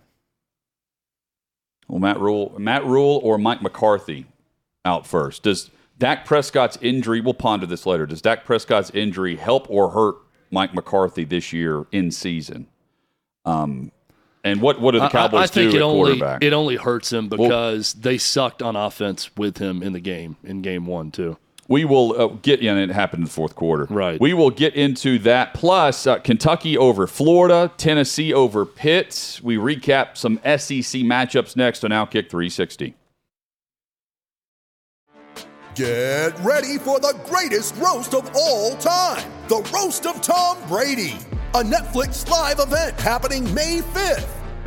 [1.89, 4.25] Well, Matt Rhule, Matt Rhule or Mike McCarthy
[4.85, 5.43] out first.
[5.43, 10.15] Does Dak Prescott's injury, we'll ponder this later, does Dak Prescott's injury help or hurt
[10.51, 12.67] Mike McCarthy this year in season?
[13.43, 13.91] Um,
[14.43, 16.43] and what, what do the I- I- I, think do it at only quarterback?
[16.43, 20.61] it only hurts him because they sucked on offense with him in the game in
[20.61, 21.37] game one too.
[21.69, 23.85] We will uh, get, yeah, and it happened in the fourth quarter.
[23.89, 24.19] Right.
[24.19, 25.53] We will get into that.
[25.53, 29.39] Plus, uh, Kentucky over Florida, Tennessee over Pitt.
[29.43, 32.95] We recap some SEC matchups next on Outkick 360.
[35.75, 41.17] Get ready for the greatest roast of all time the Roast of Tom Brady,
[41.55, 44.38] a Netflix live event happening May 5th.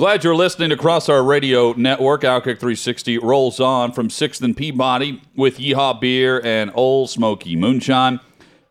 [0.00, 2.22] Glad you're listening across our radio network.
[2.22, 8.18] Outkick 360 rolls on from 6th and Peabody with Yeehaw Beer and Ole Smoky Moonshine.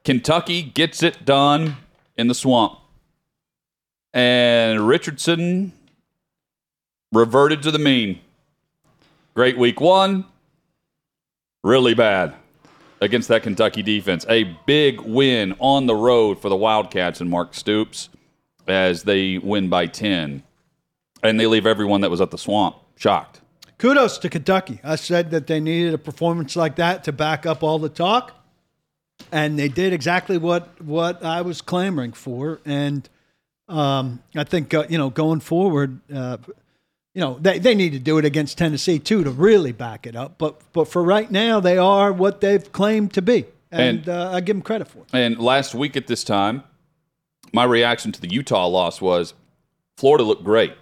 [0.03, 1.75] Kentucky gets it done
[2.17, 2.79] in the swamp.
[4.11, 5.71] And Richardson
[7.11, 8.21] reverted to the mean.
[9.35, 10.25] Great week one,
[11.63, 12.33] really bad
[13.01, 14.25] against that Kentucky defense.
[14.27, 18.09] A big win on the road for the Wildcats and Mark Stoops
[18.67, 20.41] as they win by 10
[21.23, 23.41] and they leave everyone that was at the swamp shocked.
[23.77, 24.79] Kudos to Kentucky.
[24.83, 28.33] I said that they needed a performance like that to back up all the talk,
[29.31, 32.59] and they did exactly what what I was clamoring for.
[32.65, 33.07] And
[33.69, 36.37] um, I think uh, you know going forward, uh,
[37.13, 40.15] you know they, they need to do it against Tennessee too to really back it
[40.15, 40.37] up.
[40.37, 44.31] But but for right now, they are what they've claimed to be, and, And- uh,
[44.33, 45.05] I give them credit for it.
[45.13, 46.63] And last week at this time,
[47.53, 49.33] my reaction to the Utah loss was
[49.95, 50.73] Florida looked great.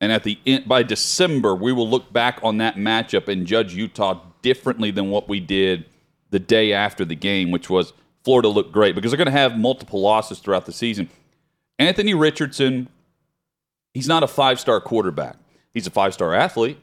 [0.00, 3.74] And at the end, by December, we will look back on that matchup and judge
[3.74, 5.86] Utah differently than what we did
[6.30, 9.58] the day after the game, which was Florida looked great because they're going to have
[9.58, 11.08] multiple losses throughout the season.
[11.78, 12.88] Anthony Richardson,
[13.94, 15.36] he's not a five star quarterback.
[15.72, 16.78] He's a five star athlete,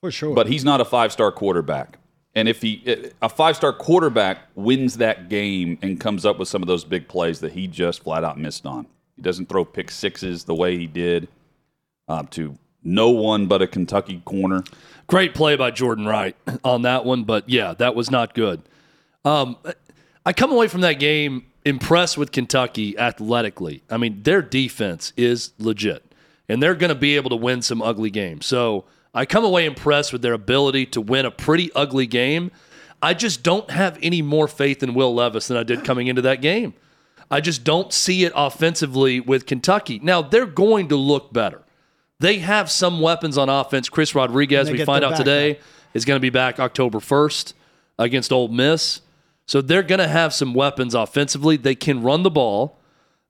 [0.00, 0.34] For sure.
[0.34, 1.98] but he's not a five star quarterback.
[2.34, 6.62] And if he a five star quarterback wins that game and comes up with some
[6.62, 9.90] of those big plays that he just flat out missed on, he doesn't throw pick
[9.90, 11.26] sixes the way he did
[12.10, 14.64] uh, to no one but a Kentucky corner.
[15.06, 18.62] Great play by Jordan Wright on that one, but yeah, that was not good.
[19.24, 19.56] Um,
[20.26, 23.82] I come away from that game impressed with Kentucky athletically.
[23.90, 26.04] I mean, their defense is legit,
[26.48, 28.46] and they're going to be able to win some ugly games.
[28.46, 32.50] So I come away impressed with their ability to win a pretty ugly game.
[33.02, 36.22] I just don't have any more faith in Will Levis than I did coming into
[36.22, 36.74] that game.
[37.30, 40.00] I just don't see it offensively with Kentucky.
[40.02, 41.62] Now, they're going to look better.
[42.20, 43.88] They have some weapons on offense.
[43.88, 45.58] Chris Rodriguez, we find out today,
[45.94, 47.54] is going to be back October 1st
[47.98, 49.00] against Ole Miss.
[49.46, 51.56] So they're going to have some weapons offensively.
[51.56, 52.78] They can run the ball.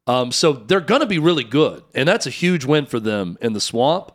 [0.06, 1.84] Um, so they're going to be really good.
[1.94, 4.12] And that's a huge win for them in the swamp.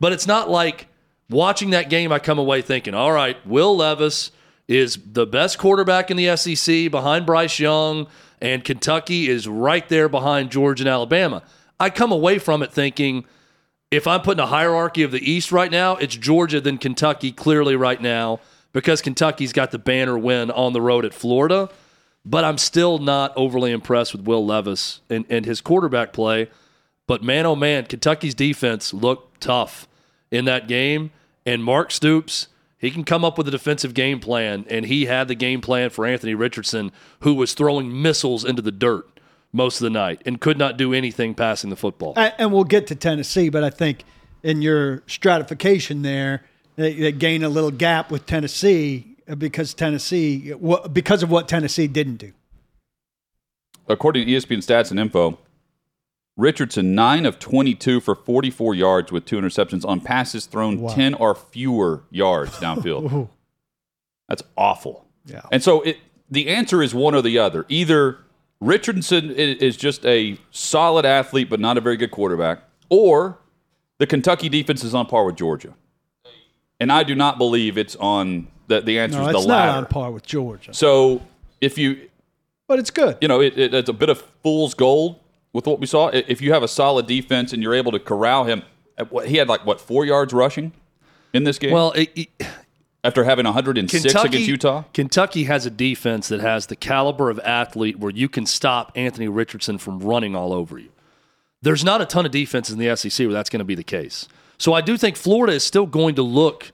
[0.00, 0.88] But it's not like
[1.30, 4.32] watching that game, I come away thinking, all right, Will Levis
[4.66, 8.08] is the best quarterback in the SEC behind Bryce Young,
[8.40, 11.44] and Kentucky is right there behind Georgia and Alabama.
[11.78, 13.24] I come away from it thinking,
[13.90, 17.76] if I'm putting a hierarchy of the East right now, it's Georgia then Kentucky clearly
[17.76, 18.40] right now
[18.72, 21.70] because Kentucky's got the banner win on the road at Florida.
[22.24, 26.50] But I'm still not overly impressed with Will Levis and, and his quarterback play.
[27.06, 29.86] But man, oh man, Kentucky's defense looked tough
[30.32, 31.12] in that game.
[31.44, 34.66] And Mark Stoops, he can come up with a defensive game plan.
[34.68, 38.72] And he had the game plan for Anthony Richardson, who was throwing missiles into the
[38.72, 39.15] dirt
[39.56, 42.12] most of the night and could not do anything passing the football.
[42.16, 44.04] and, and we'll get to Tennessee, but I think
[44.42, 46.44] in your stratification there.
[46.76, 50.52] They, they gain a little gap with Tennessee because Tennessee
[50.92, 52.32] because of what Tennessee didn't do.
[53.88, 55.38] According to ESPN stats and info,
[56.36, 61.34] Richardson, 9 of 22 for 44 yards with two interceptions on passes thrown 10 or
[61.34, 63.28] fewer yards downfield.
[64.28, 65.06] That's awful.
[65.24, 65.42] Yeah.
[65.50, 65.98] And so it,
[66.30, 67.64] the answer is one or the other.
[67.68, 68.18] Either
[68.60, 73.38] Richardson is just a solid athlete but not a very good quarterback, or
[73.98, 75.74] the Kentucky defense is on par with Georgia.
[76.80, 79.68] And I do not believe it's on that the answer No, is the it's not
[79.68, 81.22] on par with Georgia, So
[81.60, 82.08] if you
[82.68, 83.16] but it's good.
[83.20, 85.20] you know, it, it, it's a bit of fool's gold
[85.52, 86.08] with what we saw.
[86.08, 88.62] If you have a solid defense and you're able to corral him,
[89.24, 90.72] he had like what four yards rushing
[91.32, 91.70] in this game.
[91.70, 92.28] Well, it, it,
[93.06, 94.82] after having 106 Kentucky, against Utah.
[94.92, 99.28] Kentucky has a defense that has the caliber of athlete where you can stop Anthony
[99.28, 100.90] Richardson from running all over you.
[101.62, 103.84] There's not a ton of defenses in the SEC where that's going to be the
[103.84, 104.26] case.
[104.58, 106.72] So I do think Florida is still going to look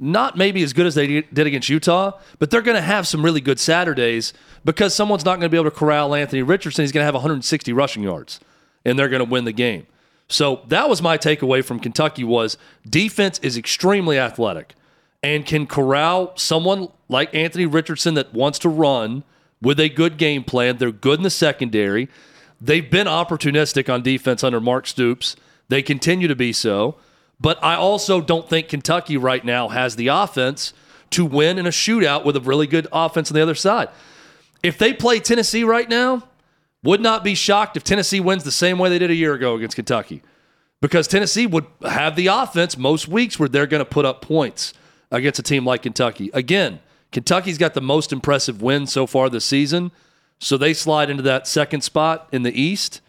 [0.00, 3.24] not maybe as good as they did against Utah, but they're going to have some
[3.24, 4.32] really good Saturdays
[4.64, 6.82] because someone's not going to be able to corral Anthony Richardson.
[6.82, 8.40] He's going to have 160 rushing yards,
[8.84, 9.86] and they're going to win the game.
[10.28, 14.74] So that was my takeaway from Kentucky was defense is extremely athletic
[15.22, 19.24] and can corral someone like Anthony Richardson that wants to run
[19.60, 20.76] with a good game plan.
[20.76, 22.08] They're good in the secondary.
[22.60, 25.36] They've been opportunistic on defense under Mark Stoops.
[25.68, 26.96] They continue to be so.
[27.40, 30.72] But I also don't think Kentucky right now has the offense
[31.10, 33.88] to win in a shootout with a really good offense on the other side.
[34.62, 36.24] If they play Tennessee right now,
[36.82, 39.54] would not be shocked if Tennessee wins the same way they did a year ago
[39.54, 40.22] against Kentucky.
[40.80, 44.74] Because Tennessee would have the offense most weeks where they're going to put up points
[45.10, 46.30] against a team like Kentucky.
[46.34, 46.80] Again,
[47.12, 49.90] Kentucky's got the most impressive win so far this season,
[50.38, 53.00] so they slide into that second spot in the East.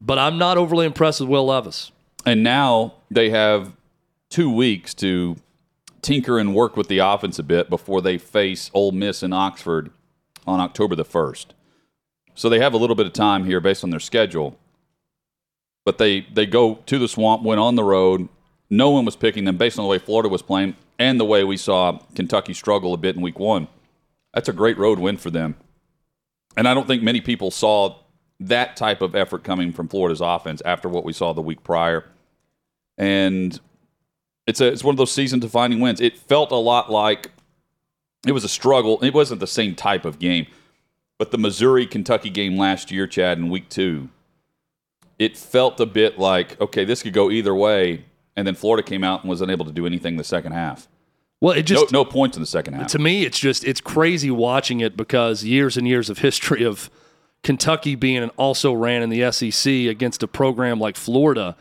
[0.00, 1.90] But I'm not overly impressed with Will Levis.
[2.26, 3.72] And now they have
[4.28, 5.36] two weeks to
[6.02, 9.90] tinker and work with the offense a bit before they face Ole Miss in Oxford
[10.46, 11.46] on October the 1st.
[12.34, 14.58] So they have a little bit of time here based on their schedule.
[15.84, 18.28] But they, they go to the swamp, went on the road.
[18.70, 21.44] No one was picking them based on the way Florida was playing and the way
[21.44, 23.68] we saw Kentucky struggle a bit in week one.
[24.32, 25.56] That's a great road win for them.
[26.56, 27.96] And I don't think many people saw
[28.40, 32.04] that type of effort coming from Florida's offense after what we saw the week prior.
[32.98, 33.58] And
[34.46, 36.00] it's a it's one of those season defining wins.
[36.00, 37.30] It felt a lot like
[38.26, 39.00] it was a struggle.
[39.02, 40.46] It wasn't the same type of game,
[41.18, 44.08] but the Missouri Kentucky game last year, Chad, in week two,
[45.18, 48.04] it felt a bit like okay, this could go either way.
[48.36, 50.88] And then Florida came out and was unable to do anything the second half.
[51.40, 52.86] Well, it just no, no points in the second half.
[52.88, 56.90] to me, it's just it's crazy watching it because years and years of history of
[57.42, 61.56] Kentucky being and also ran in the SEC against a program like Florida,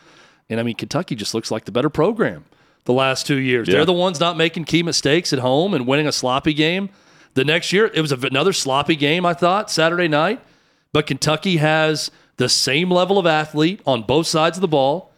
[0.49, 2.45] and I mean Kentucky just looks like the better program
[2.85, 3.67] the last two years.
[3.67, 3.75] Yeah.
[3.75, 6.89] They're the ones not making key mistakes at home and winning a sloppy game.
[7.33, 9.25] The next year, it was a- another sloppy game.
[9.25, 10.41] I thought Saturday night,
[10.91, 15.11] but Kentucky has the same level of athlete on both sides of the ball.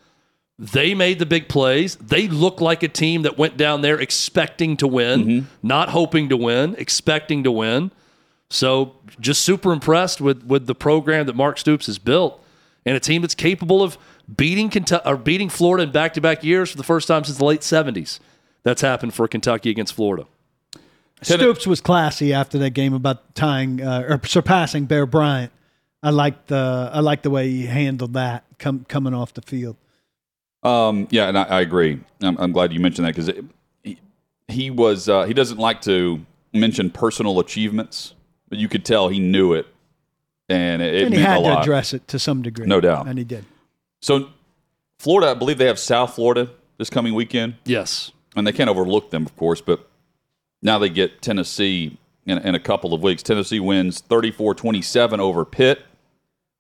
[0.58, 1.98] They made the big plays.
[1.98, 6.38] They look like a team that went down there expecting to win, not hoping to
[6.38, 7.92] win, expecting to win.
[8.50, 12.42] So just super impressed with with the program that Mark Stoops has built,
[12.86, 13.98] and a team that's capable of
[14.34, 17.38] beating Kentucky or beating Florida in back to back years for the first time since
[17.38, 18.20] the late seventies.
[18.64, 20.26] That's happened for Kentucky against Florida.
[21.22, 25.52] Stoops was classy after that game about tying uh, or surpassing Bear Bryant.
[26.02, 29.76] I like the I like the way he handled that com- coming off the field.
[30.66, 32.00] Um, yeah, and I, I agree.
[32.22, 33.32] I'm, I'm glad you mentioned that because
[33.84, 33.98] he,
[34.48, 38.14] he was uh, he doesn't like to mention personal achievements,
[38.50, 39.68] but you could tell he knew it,
[40.50, 41.62] and it, it and he meant had a to lot.
[41.62, 42.66] address it to some degree.
[42.66, 43.08] No doubt.
[43.08, 43.46] And he did.
[44.02, 44.30] So,
[45.00, 48.12] Florida, I believe they have South Florida this coming weekend, Yes.
[48.36, 49.62] and they can't overlook them, of course.
[49.62, 49.88] But
[50.62, 53.22] now they get Tennessee in, in a couple of weeks.
[53.24, 55.84] Tennessee wins 34-27 over Pitt.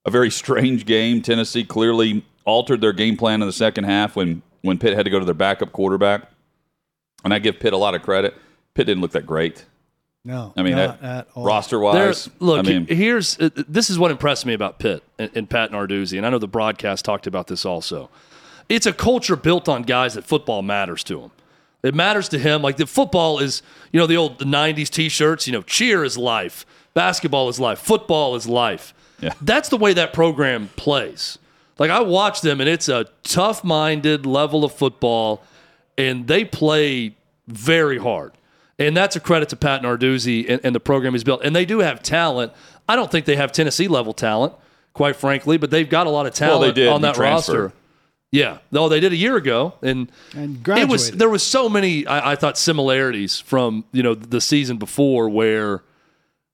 [0.06, 1.22] A very strange game.
[1.24, 5.12] Tennessee clearly altered their game plan in the second half when when Pitt had to
[5.12, 6.30] go to their backup quarterback.
[7.24, 8.36] And I give Pitt a lot of credit.
[8.74, 9.66] Pitt didn't look that great.
[10.24, 11.46] No, I mean, not that, at all.
[11.46, 15.04] roster There, wise, look, I mean, here's uh, this is what impressed me about Pitt
[15.20, 18.10] and, and Pat Narduzzi, and I know the broadcast talked about this also.
[18.68, 21.32] It's a culture built on guys that football matters to them.
[21.84, 22.64] It matters to him.
[22.64, 25.46] Like the football is, you know, the old the '90s T-shirts.
[25.46, 28.96] You know, cheer is life, basketball is life, football is life.
[29.22, 29.34] Yeah.
[29.42, 31.38] That's the way that program plays.
[31.78, 35.44] Like I watch them, and it's a tough-minded level of football,
[35.98, 37.16] and they play
[37.48, 38.32] very hard.
[38.78, 41.42] And that's a credit to Pat Narduzzi and, and the program he's built.
[41.44, 42.52] And they do have talent.
[42.90, 44.54] I don't think they have Tennessee level talent,
[44.94, 46.90] quite frankly, but they've got a lot of Well, talent they did.
[46.92, 47.72] on that roster.
[48.32, 52.06] Yeah, no, they did a year ago, and, And it was there was so many
[52.06, 55.84] I, I thought similarities from you know the season before where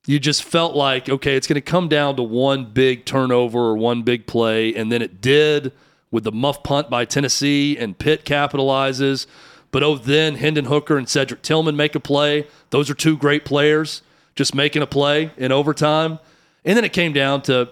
[0.05, 3.77] you just felt like okay, it's going to come down to one big turnover or
[3.77, 5.71] one big play, and then it did
[6.09, 9.25] with the muff punt by Tennessee, and Pitt capitalizes.
[9.71, 12.45] But oh, then Hendon Hooker and Cedric Tillman make a play.
[12.71, 14.01] Those are two great players
[14.35, 16.19] just making a play in overtime,
[16.65, 17.69] and then it came down to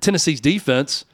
[0.00, 1.04] Tennessee's defense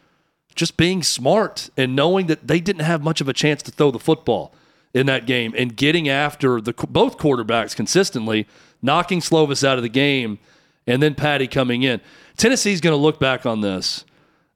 [0.55, 3.90] just being smart and knowing that they didn't have much of a chance to throw
[3.90, 4.52] the football
[4.94, 8.46] in that game and getting after the both quarterbacks consistently,
[8.81, 10.38] knocking Slovis out of the game,
[10.87, 12.01] and then Patty coming in.
[12.37, 14.05] Tennessee's going to look back on this,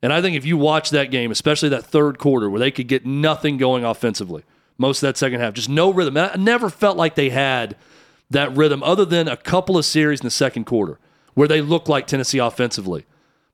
[0.02, 2.88] and I think if you watch that game, especially that third quarter where they could
[2.88, 4.44] get nothing going offensively,
[4.78, 6.16] most of that second half, just no rhythm.
[6.16, 7.76] I never felt like they had
[8.30, 10.98] that rhythm other than a couple of series in the second quarter
[11.34, 13.04] where they looked like Tennessee offensively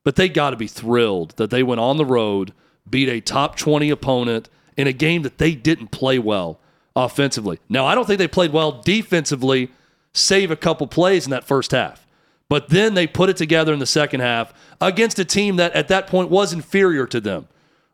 [0.07, 2.53] but they got to be thrilled that they went on the road,
[2.89, 6.61] beat a top 20 opponent in a game that they didn't play well
[6.95, 7.59] offensively.
[7.69, 9.69] Now, I don't think they played well defensively,
[10.13, 12.06] save a couple plays in that first half.
[12.49, 15.89] But then they put it together in the second half against a team that at
[15.89, 17.49] that point was inferior to them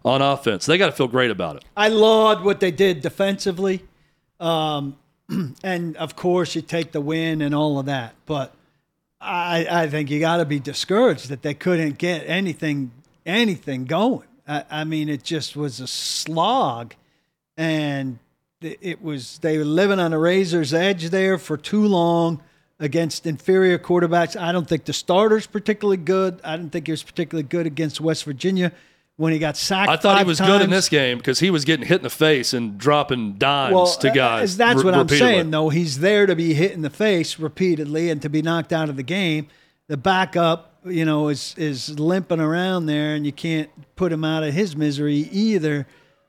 [0.05, 0.67] on offense.
[0.67, 1.65] They got to feel great about it.
[1.77, 3.83] I laud what they did defensively.
[4.41, 4.97] Um,
[5.62, 8.15] and of course, you take the win and all of that.
[8.27, 8.55] But
[9.21, 12.91] I, I think you got to be discouraged that they couldn't get anything
[13.25, 14.27] anything going.
[14.47, 16.95] I, I mean, it just was a slog,
[17.57, 18.19] and
[18.61, 22.43] it was they were living on a razor's edge there for too long
[22.83, 24.38] against inferior quarterbacks.
[24.38, 26.40] I don't think the starter's particularly good.
[26.42, 28.73] I didn't think he was particularly good against West Virginia
[29.16, 29.88] when he got sacked.
[29.88, 32.11] I thought he was good in this game because he was getting hit in the
[32.11, 34.57] face and dropping dimes to uh, guys.
[34.57, 35.33] That's re- what I'm repeatedly.
[35.35, 35.68] saying, though.
[35.68, 38.97] He's there to be hit in the face repeatedly and to be knocked out of
[38.97, 39.47] the game.
[39.87, 44.42] The backup, you know, is is limping around there, and you can't put him out
[44.42, 45.87] of his misery either.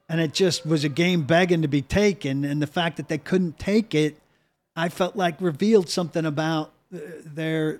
[0.07, 3.17] And it just was a game begging to be taken, and the fact that they
[3.17, 4.19] couldn't take it,
[4.75, 7.79] I felt like revealed something about uh, their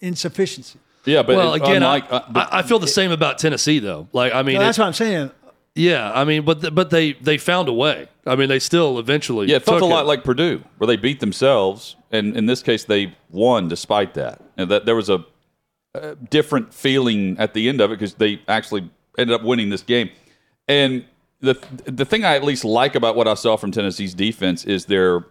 [0.00, 0.78] insufficiency.
[1.04, 3.38] Yeah, but Well, it- again, unlike, I, uh, but I, I feel the same about
[3.38, 4.08] Tennessee, though.
[4.12, 5.30] Like, I mean, So that's it- what I'm saying.
[5.78, 8.08] Yeah, I mean, but th- but they they found a way.
[8.26, 9.46] I mean, they still eventually.
[9.48, 12.62] Yeah, it felt took a lot like Purdue, where they beat themselves, and in this
[12.62, 14.40] case, they won despite that.
[14.56, 15.22] And that there was a,
[15.92, 19.82] a different feeling at the end of it because they actually ended up winning this
[19.82, 20.08] game.
[20.66, 21.04] And
[21.40, 24.86] the the thing I at least like about what I saw from Tennessee's defense is
[24.86, 25.26] their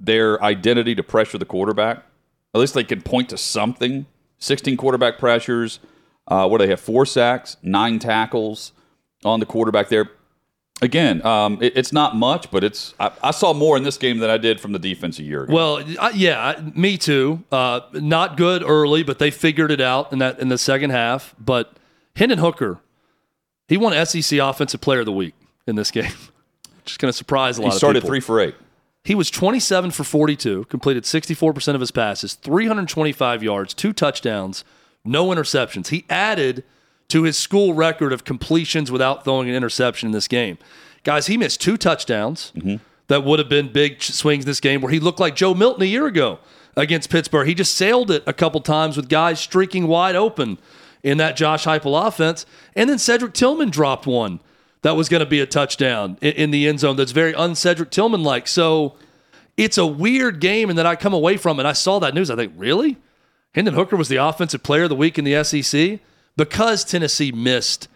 [0.00, 2.02] their identity to pressure the quarterback.
[2.54, 4.06] At least they can point to something.
[4.38, 5.78] Sixteen quarterback pressures.
[6.26, 6.80] Uh, what do they have?
[6.80, 8.72] Four sacks, nine tackles
[9.24, 10.10] on the quarterback there
[10.82, 12.94] again, um, it, it's not much, but it's.
[12.98, 15.44] I, I saw more in this game than I did from the defense a year
[15.44, 15.52] ago.
[15.52, 17.44] Well, I, yeah, I- me too.
[17.50, 21.34] Uh, not good early, but they figured it out in that in the second half.
[21.38, 21.72] But
[22.16, 22.78] Hendon Hooker,
[23.68, 25.34] he won SEC Offensive Player of the Week
[25.66, 26.12] in this game.
[26.84, 28.54] Just going to surprise a lot he started three for eight.
[29.02, 34.64] He was 27 for 42, completed 64% of his passes, 325 yards, two touchdowns,
[35.04, 35.88] no interceptions.
[35.88, 36.64] He added
[37.08, 40.58] to his school record of completions without throwing an interception in this game.
[41.02, 42.76] Guys, he missed two touchdowns mm-hmm.
[43.08, 45.86] that would have been big swings this game where he looked like Joe Milton a
[45.86, 46.38] year ago
[46.76, 47.48] against Pittsburgh.
[47.48, 50.58] He just sailed it a couple times with guys streaking wide open
[51.02, 52.44] in that Josh Heupel offense.
[52.76, 54.40] And then Cedric Tillman dropped one
[54.82, 57.90] that was going to be a touchdown in, in the end zone that's very un-Cedric
[57.90, 58.48] Tillman like.
[58.48, 58.96] So
[59.56, 61.66] it's a weird game, and then I come away from it.
[61.66, 62.30] I saw that news.
[62.30, 62.96] I think, really?
[63.54, 66.00] Hendon Hooker was the offensive player of the week in the SEC
[66.36, 67.88] because Tennessee missed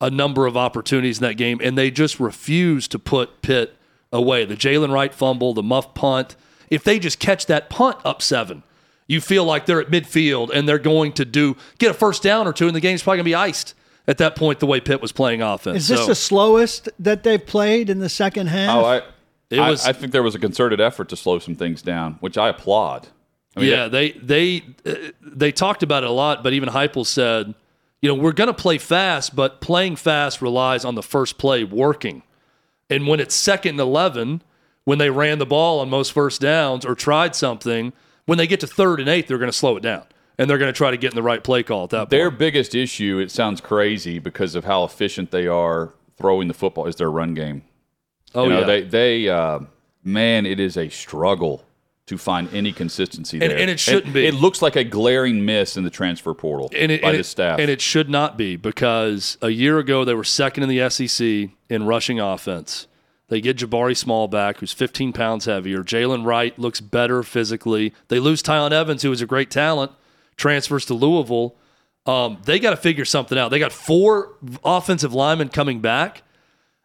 [0.00, 3.76] a number of opportunities in that game, and they just refused to put Pitt
[4.12, 4.44] away.
[4.44, 6.36] The Jaylen Wright fumble, the muff punt.
[6.70, 8.62] If they just catch that punt up seven,
[9.06, 12.46] you feel like they're at midfield and they're going to do get a first down
[12.46, 13.74] or two, and the game's probably going to be iced
[14.06, 14.60] at that point.
[14.60, 15.76] The way Pitt was playing offense.
[15.78, 18.76] Is this So- the slowest that they've played in the second half?
[18.76, 19.02] Oh, I,
[19.50, 22.16] It I, was- I think there was a concerted effort to slow some things down,
[22.20, 23.08] which I applaud.
[23.56, 27.04] I mean, yeah, they they uh, they talked about it a lot, but even Heupel
[27.04, 27.52] said,
[28.00, 31.64] you know, we're going to play fast, but playing fast relies on the first play
[31.64, 32.22] working.
[32.88, 34.42] And when it's second and 11,
[34.84, 37.92] when they ran the ball on most first downs or tried something,
[38.24, 40.04] when they get to third and eight, they're going to slow it down
[40.38, 42.30] and they're going to try to get in the right play call at that Their
[42.30, 46.96] biggest issue, it sounds crazy because of how efficient they are throwing the football, is
[46.96, 47.62] their run game.
[48.34, 48.66] Oh, you know, yeah.
[48.66, 49.60] they they uh,
[50.04, 51.64] man, it is a struggle
[52.06, 54.26] to find any consistency And- there, and it shouldn't be.
[54.26, 57.24] It looks like a glaring miss in the transfer portal and it, by and the
[57.24, 57.58] staff.
[57.60, 61.50] And it should not be because a year ago they were second in the SEC
[61.68, 62.86] in rushing offense.
[63.28, 65.84] They get Jabari Small back, who's 15 pounds heavier.
[65.84, 67.94] Jaylen Wright looks better physically.
[68.08, 69.92] They lose Tiyon Evans, who is a great talent,
[70.40, 71.54] transfers to Louisville.
[72.06, 73.50] Um, they got to figure something out.
[73.50, 74.32] They got four
[74.64, 76.22] offensive linemen coming back.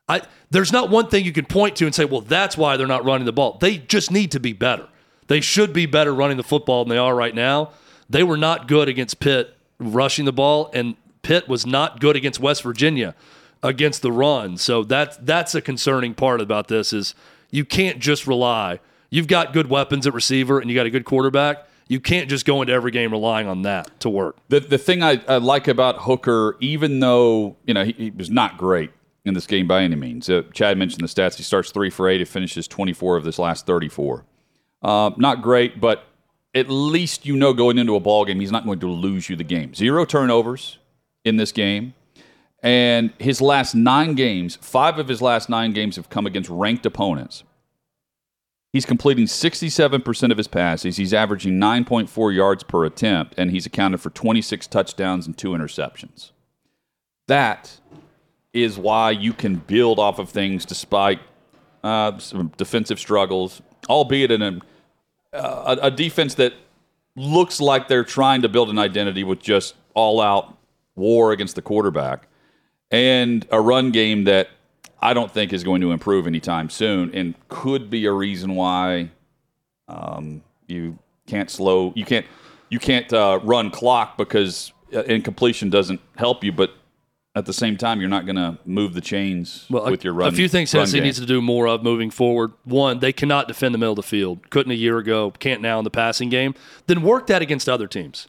[0.08, 2.86] I there's not one thing you can point to and say, well, that's why they're
[2.86, 3.58] not running the ball.
[3.60, 4.88] They just need to be better.
[5.28, 7.72] They should be better running the football than they are right now.
[8.08, 12.39] They were not good against Pitt rushing the ball, and Pitt was not good against
[12.39, 13.16] West Virginia
[13.64, 14.58] against the run.
[14.58, 17.16] So that's that's a concerning part about this is
[17.49, 18.80] you can't just rely.
[19.10, 21.68] You've got good weapons at receiver and you got a good quarterback.
[21.88, 24.38] You can't just go into every game relying on that to work.
[24.49, 28.29] The the thing I, I like about Hooker, even though you know he, he was
[28.29, 28.91] not great
[29.23, 30.29] in this game by any means.
[30.29, 31.36] Uh, Chad mentioned the stats.
[31.36, 32.19] He starts three for eight.
[32.19, 34.25] He finishes twenty four of this last thirty four.
[34.81, 36.05] Uh, not great, but
[36.55, 39.36] at least you know going into a ball game he's not going to lose you
[39.36, 39.73] the game.
[39.73, 40.79] Zero turnovers
[41.23, 41.93] in this game.
[42.63, 46.86] And his last nine games, five of his last nine games have come against ranked
[46.86, 47.43] opponents.
[48.76, 50.97] He's completing 67% of his passes.
[50.97, 56.32] He's averaging 9.4 yards per attempt, and he's accounted for 26 touchdowns and two interceptions.
[57.28, 57.80] That
[58.51, 61.21] is why you can build off of things despite
[61.86, 64.59] uh, some defensive struggles, albeit in a,
[65.32, 66.51] a, a defense that
[67.15, 70.57] looks like they're trying to build an identity with just all out
[70.95, 72.28] war against the quarterback
[72.91, 74.49] and a run game that
[75.06, 79.12] I don't think is going to improve anytime soon, and could be a reason why
[79.88, 80.97] um, you
[81.28, 82.26] can't slow you can't
[82.70, 86.72] you can't uh, run clock because uh, incompletion doesn't help you, but
[87.36, 90.30] at the same time, you're not going to move the chains Well, with your run.
[90.30, 92.53] a few things Tennessee needs to do more of moving forward.
[92.64, 94.49] One, they cannot defend the middle of the field.
[94.49, 96.56] Couldn't a year ago, can't now in the passing game.
[96.88, 98.28] Then work that against other teams.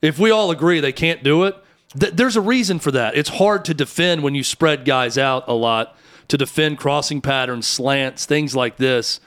[0.00, 1.54] If we all agree they can't do it,
[1.98, 3.14] th- there's a reason for that.
[3.14, 5.94] It's hard to defend when you spread guys out a lot,
[6.28, 9.20] to defend crossing patterns, slants, things like this,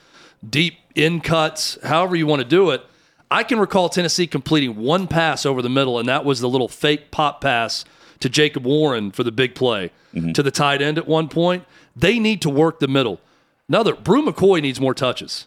[0.48, 2.84] deep in cuts, however you want to do it.
[3.32, 6.68] I can recall Tennessee completing one pass over the middle, and that was the little
[6.68, 7.86] fake pop pass
[8.20, 10.32] to Jacob Warren for the big play mm-hmm.
[10.32, 11.64] to the tight end at one point.
[11.96, 13.20] They need to work the middle.
[13.68, 15.46] Another, Bru McCoy needs more touches.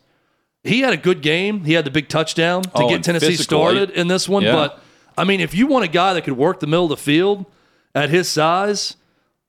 [0.63, 1.65] He had a good game.
[1.65, 3.59] He had the big touchdown to Oh, get Tennessee physical.
[3.59, 4.45] started in this one.
[4.45, 4.53] Yeah.
[4.53, 4.83] But
[5.19, 7.47] I mean, if you want a guy that could work the middle of the field
[7.95, 8.97] at his size,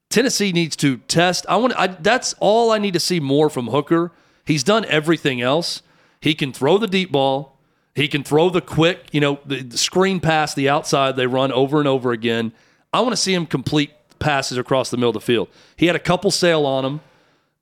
[0.10, 1.46] Tennessee needs to test.
[1.50, 1.74] I want.
[1.78, 4.12] I, that's all I need to see more from Hooker.
[4.46, 5.82] He's done everything else.
[6.20, 7.58] He can throw the deep ball.
[7.96, 11.52] He can throw the quick, you know, the, the screen pass, the outside they run
[11.52, 12.52] over and over again.
[12.92, 15.48] I want to see him complete passes across the middle of the field.
[15.76, 17.02] He had a couple sail on him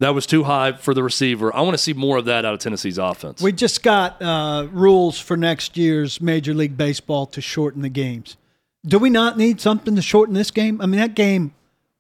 [0.02, 1.56] that was too high for the receiver.
[1.56, 3.40] I want to see more of that out of Tennessee's offense.
[3.40, 8.36] We just got uh, rules for next year's Major League Baseball to shorten the games.
[8.84, 10.82] Do we not need something to shorten this game?
[10.82, 11.54] I mean, that game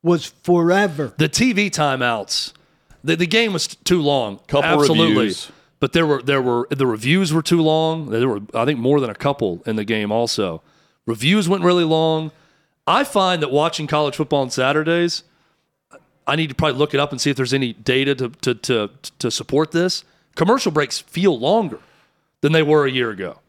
[0.04, 1.14] was forever.
[1.18, 2.54] the TV timeouts.
[3.04, 4.38] The, the game was too long.
[4.47, 5.16] Couple Absolutely.
[5.16, 5.52] reviews.
[5.80, 8.12] But there were there were the reviews were too long.
[8.12, 10.62] There were I think more than a couple in the game also.
[11.08, 12.32] Reviews went really long.
[12.86, 15.24] I find that watching college football on Saturdays,
[16.28, 18.54] I need to probably look it up and see if there's any data to to
[18.54, 20.04] to, to support this.
[20.36, 21.80] Commercial breaks feel longer
[22.41, 23.39] than they were a year ago.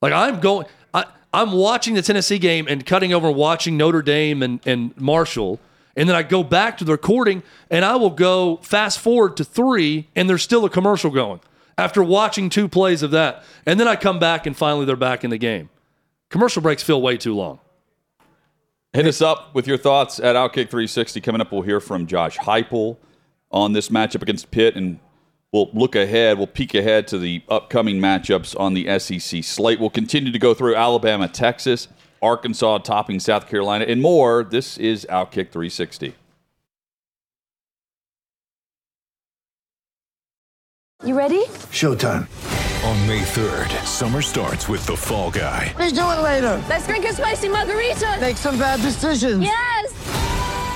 [0.00, 4.42] Like I'm going, I, I'm watching the Tennessee game and cutting over watching Notre Dame
[4.42, 5.60] and, and Marshall.
[5.98, 9.44] And then I go back to the recording and I will go fast forward to
[9.44, 11.40] three and there's still a commercial going
[11.76, 13.42] after watching two plays of that.
[13.66, 15.70] And then I come back and finally they're back in the game.
[16.30, 17.58] Commercial breaks feel way too long.
[18.92, 21.20] Hit us up with your thoughts at Outkick 360.
[21.20, 22.96] Coming up, we'll hear from Josh Heupel
[23.50, 24.98] on this matchup against Pitt, and
[25.52, 26.38] we'll look ahead.
[26.38, 29.80] We'll peek ahead to the upcoming matchups on the SEC slate.
[29.80, 31.88] We'll continue to go through Alabama, Texas,
[32.22, 34.44] Arkansas, topping South Carolina, and more.
[34.44, 36.14] This is Outkick 360.
[41.04, 41.44] You ready?
[41.70, 42.26] Showtime.
[42.84, 45.74] On May 3rd, summer starts with The Fall Guy.
[45.78, 46.62] Let's do it later.
[46.68, 48.18] Let's drink a spicy margarita.
[48.20, 49.42] Make some bad decisions.
[49.42, 49.87] Yes.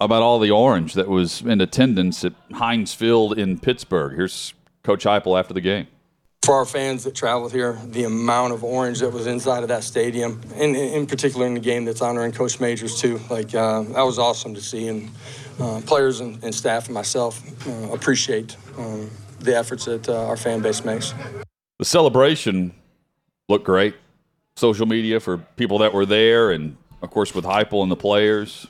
[0.00, 4.14] about all the orange that was in attendance at Heinz Field in Pittsburgh.
[4.16, 5.86] Here's Coach Heupel after the game.
[6.42, 9.84] for our fans that traveled here, the amount of orange that was inside of that
[9.84, 13.20] stadium, and in particular in the game that's honoring Coach Majors too.
[13.28, 15.10] Like uh, that was awesome to see, and
[15.60, 20.36] uh, players and, and staff and myself uh, appreciate um, the efforts that uh, our
[20.36, 21.12] fan base makes.
[21.78, 22.72] The celebration
[23.48, 23.94] looked great.
[24.56, 28.66] Social media for people that were there, and of course with Heupel and the players.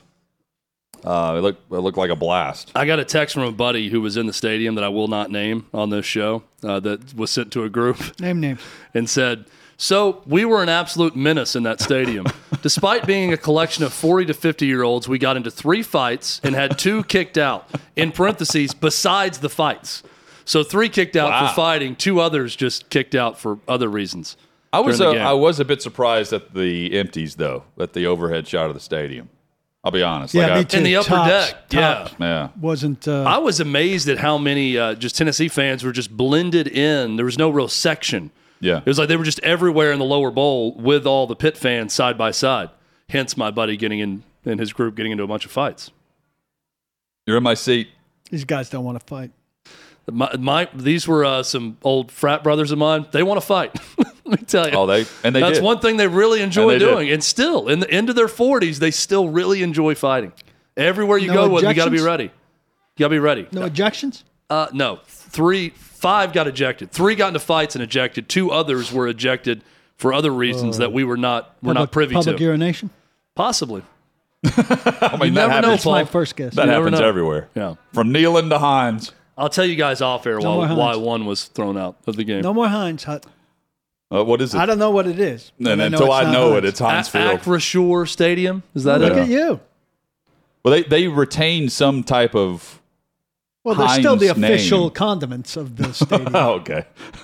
[1.03, 2.71] Uh, it looked it looked like a blast.
[2.75, 5.07] I got a text from a buddy who was in the stadium that I will
[5.07, 8.59] not name on this show uh, that was sent to a group Name names.
[8.93, 9.45] and said,
[9.77, 12.27] So we were an absolute menace in that stadium.
[12.61, 16.39] Despite being a collection of 40 to 50 year olds, we got into three fights
[16.43, 20.03] and had two kicked out, in parentheses, besides the fights.
[20.45, 21.47] So three kicked out Wow.
[21.47, 24.37] for fighting, two others just kicked out for other reasons.
[24.73, 25.27] I was during uh, the game.
[25.27, 28.79] I was a bit surprised at the empties though, at the overhead shot of the
[28.79, 29.29] stadium.
[29.83, 30.33] I'll be honest.
[30.35, 30.77] Yeah, like me I, too.
[30.77, 31.69] in the upper Tops, deck.
[31.69, 32.15] tops.
[32.19, 32.25] Yeah.
[32.27, 32.49] Yeah.
[32.59, 36.67] Wasn't uh, I was amazed at how many uh, just Tennessee fans were just blended
[36.67, 37.15] in.
[37.15, 38.29] There was no real section.
[38.59, 38.77] Yeah.
[38.77, 41.57] It was like they were just everywhere in the lower bowl with all the pit
[41.57, 42.69] fans side by side.
[43.09, 45.89] Hence, my buddy getting in and his group getting into a bunch of fights.
[47.25, 47.89] You're in my seat.
[48.29, 49.31] these guys don't want to fight.
[50.11, 53.07] My, my these were uh, some old frat brothers of mine.
[53.11, 53.75] They want to fight.
[54.35, 54.75] Let me tell you.
[54.75, 55.63] Oh, they and they That's did.
[55.63, 56.85] one thing they really enjoy they did.
[56.85, 60.31] doing, and still in the end of their forties, they still really enjoy fighting.
[60.77, 62.25] Everywhere you No go, with, you got to be ready.
[62.25, 62.29] You
[62.99, 63.47] got to be ready.
[63.51, 64.23] No ejections.
[64.49, 66.91] Uh, no, three, five got ejected.
[66.91, 68.29] Three got into fights and ejected.
[68.29, 69.63] Two others were ejected
[69.97, 72.19] for other reasons that we were not were not privy to.
[72.19, 72.43] public to.
[72.43, 72.89] urination.
[73.35, 73.83] Possibly.
[74.43, 76.55] I mean, that never know, happens, That's my first guess.
[76.55, 77.07] that You happens know.
[77.07, 77.49] everywhere.
[77.55, 77.75] Yeah.
[77.93, 79.11] From Neyland to Heinz.
[79.37, 82.23] I'll tell you guys off air No why, why one was thrown out of the
[82.23, 82.41] game.
[82.41, 83.25] No more Heinz Hut.
[84.11, 84.57] Uh, what is it?
[84.59, 85.51] I don't know what it is.
[85.57, 87.39] and but until I know it, it's Heinz A- Field.
[87.39, 89.17] Acrisure Stadium is that Look it?
[89.19, 89.59] at you.
[90.63, 92.79] Well, they they retain some type of.
[93.63, 94.89] Well, they're still the Heinz official name.
[94.91, 96.31] condiments of the stadium.
[96.35, 96.83] Oh, okay.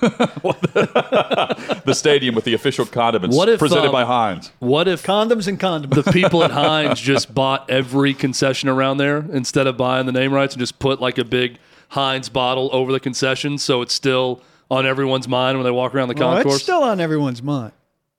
[1.84, 4.52] the stadium with the official condiments What if, presented um, by Heinz.
[4.60, 6.04] What if Condoms and condiments.
[6.04, 10.32] the people at Heinz just bought every concession around there instead of buying the name
[10.32, 11.58] rights and just put like a big
[11.90, 14.40] Heinz bottle over the concession so it's still
[14.70, 16.54] on everyone's mind when they walk around the Well, concourse?
[16.56, 17.72] it's still on everyone's mind.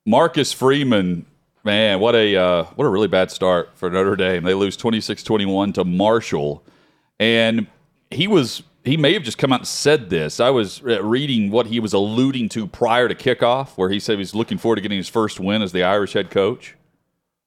[0.06, 1.26] Marcus Freeman,
[1.64, 4.44] man, what a uh, what a really bad start for Notre Dame.
[4.44, 6.64] They lose 26-21 to Marshall,
[7.20, 7.68] and
[8.10, 10.40] he was he may have just come out and said this.
[10.40, 14.20] I was reading what he was alluding to prior to kickoff, where he said he
[14.20, 16.76] was looking forward to getting his first win as the Irish head coach,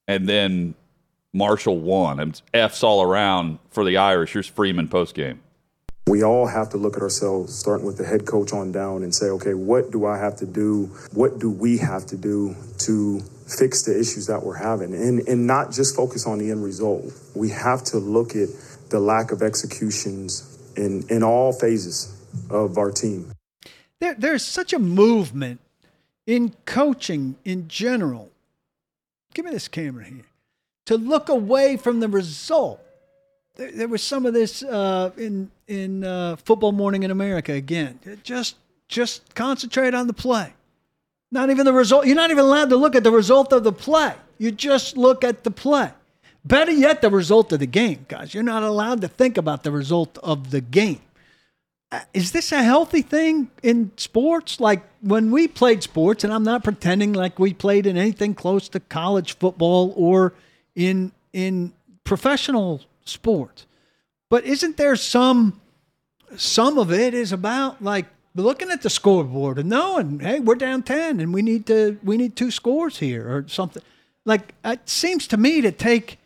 [0.06, 0.74] and then
[1.32, 2.20] Marshall won.
[2.20, 4.34] And F's all around for the Irish.
[4.34, 5.41] Here's Freeman post game.
[6.08, 9.14] We all have to look at ourselves, starting with the head coach on down, and
[9.14, 10.86] say, okay, what do I have to do?
[11.12, 14.94] What do we have to do to fix the issues that we're having?
[14.94, 17.04] And, and not just focus on the end result.
[17.34, 18.48] We have to look at
[18.90, 22.18] the lack of executions in, in all phases
[22.50, 23.32] of our team.
[24.00, 25.60] There, there's such a movement
[26.26, 28.30] in coaching in general.
[29.34, 30.24] Give me this camera here.
[30.86, 32.80] To look away from the result.
[33.54, 37.98] There, was some of this uh, in in uh, Football Morning in America again.
[38.22, 38.56] Just
[38.88, 40.52] just concentrate on the play.
[41.30, 42.06] Not even the result.
[42.06, 44.14] You're not even allowed to look at the result of the play.
[44.36, 45.90] You just look at the play.
[46.44, 48.34] Better yet, the result of the game, guys.
[48.34, 51.00] You're not allowed to think about the result of the game.
[51.90, 54.60] Uh, Is this a healthy thing in sports?
[54.60, 58.68] Like when we played sports, and I'm not pretending like we played in anything close
[58.70, 60.34] to college football or
[60.74, 61.72] in in
[62.04, 63.64] professional sports.
[64.28, 65.61] But isn't there some
[66.36, 70.82] some of it is about like looking at the scoreboard and knowing, hey, we're down
[70.82, 73.82] ten and we need to we need two scores here or something.
[74.24, 76.18] Like it seems to me to take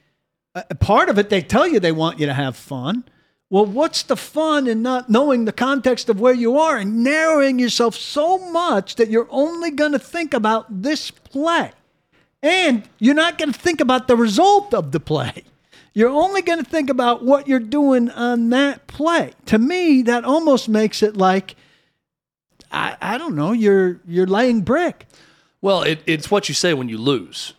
[0.54, 1.30] a part of it.
[1.30, 3.04] They tell you they want you to have fun.
[3.48, 7.60] Well, what's the fun in not knowing the context of where you are and narrowing
[7.60, 11.70] yourself so much that you're only going to think about this play?
[12.42, 15.44] And you're not going to think about the result of the play.
[15.96, 19.32] You're only going to think about what you're doing on that play.
[19.46, 21.56] To me, that almost makes it like
[22.70, 25.06] I, I don't know, you're you're laying brick.
[25.62, 27.54] well, it, it's what you say when you lose.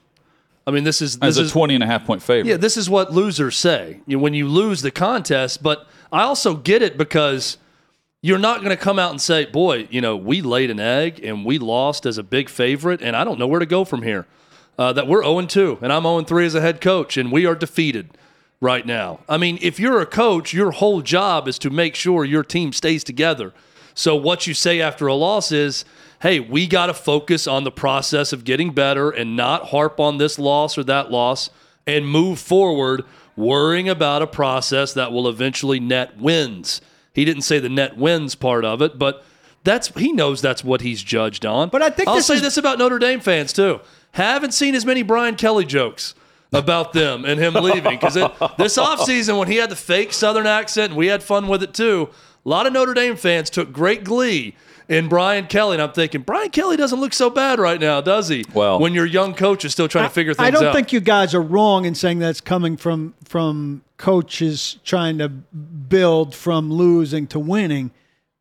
[0.68, 2.48] I mean, this is this As a is 20 and a half point favorite.
[2.52, 5.64] Yeah, this is what losers say you know, when you lose the contest.
[5.64, 7.58] But I also get it because
[8.22, 11.24] you're not going to come out and say, boy, you know, we laid an egg
[11.24, 14.04] and we lost as a big favorite, and I don't know where to go from
[14.04, 14.28] here.
[14.78, 17.48] Uh, that we're 0 2, and I'm 0 3 as a head coach, and we
[17.48, 18.12] are defeated
[18.60, 19.20] right now.
[19.30, 22.74] I mean, if you're a coach, your whole job is to make sure your team
[22.74, 23.54] stays together.
[23.94, 25.86] So what you say after a loss is,
[26.22, 30.18] hey, we got to focus on the process of getting better and not harp on
[30.18, 31.50] this loss or that loss
[31.86, 33.04] and move forward
[33.36, 36.82] worrying about a process that will eventually net wins.
[37.14, 39.24] He didn't say the net wins part of it, but
[39.64, 41.70] that's he knows that's what he's judged on.
[41.70, 43.80] But I think I'll this say is- this about Notre Dame fans too.
[44.12, 46.16] Haven't seen as many Brian Kelly jokes
[46.54, 48.14] about them and him leaving because
[48.58, 51.74] this offseason when he had the fake Southern accent and we had fun with it
[51.74, 52.10] too.
[52.46, 54.56] A lot of Notre Dame fans took great glee
[54.88, 58.30] in Brian Kelly, and I'm thinking Brian Kelly doesn't look so bad right now, does
[58.30, 58.46] he?
[58.54, 60.48] Well- when your young coach is still trying to figure things out.
[60.48, 60.74] I don't out.
[60.74, 66.34] think you guys are wrong in saying that's coming from from coaches trying to build
[66.34, 67.92] from losing to winning,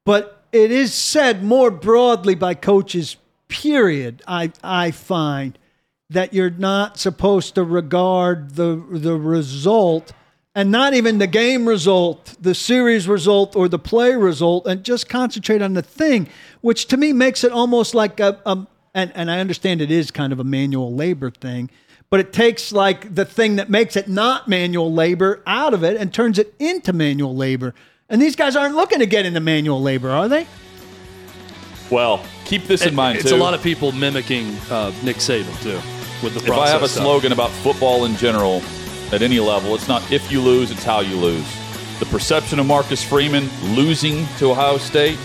[0.05, 3.17] but it is said more broadly by coaches.
[3.49, 4.23] Period.
[4.27, 5.59] I I find
[6.11, 10.13] that you're not supposed to regard the the result
[10.57, 15.07] and not even the game result, the series result, or the play result, and just
[15.07, 16.27] concentrate on the thing,
[16.63, 20.11] which to me makes it almost like a, a and, and I understand it is
[20.11, 21.69] kind of a manual labor thing,
[22.09, 25.99] but it takes like the thing that makes it not manual labor out of it
[25.99, 27.75] and turns it into manual labor.
[28.09, 30.47] And these guys aren't looking to get into manual labor, are they?
[31.91, 33.37] Well, keep this in mind it's too.
[33.37, 36.89] a lot of people mimicking uh, Nick Saban too with the if I have a
[36.89, 37.03] stuff.
[37.05, 38.63] slogan about football in general
[39.13, 41.47] at any level, it's not if you lose, it's how you lose.
[42.01, 45.19] The perception of Marcus Freeman losing to Ohio State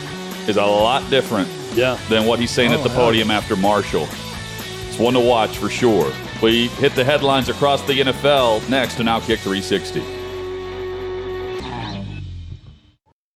[0.48, 1.98] is a lot different Yeah.
[2.10, 4.08] than what he's saying Oh, at the podium after Marshall.
[4.90, 6.12] It's one to watch for sure.
[6.42, 10.02] We hit the headlines across the NFL next on Outkick 360.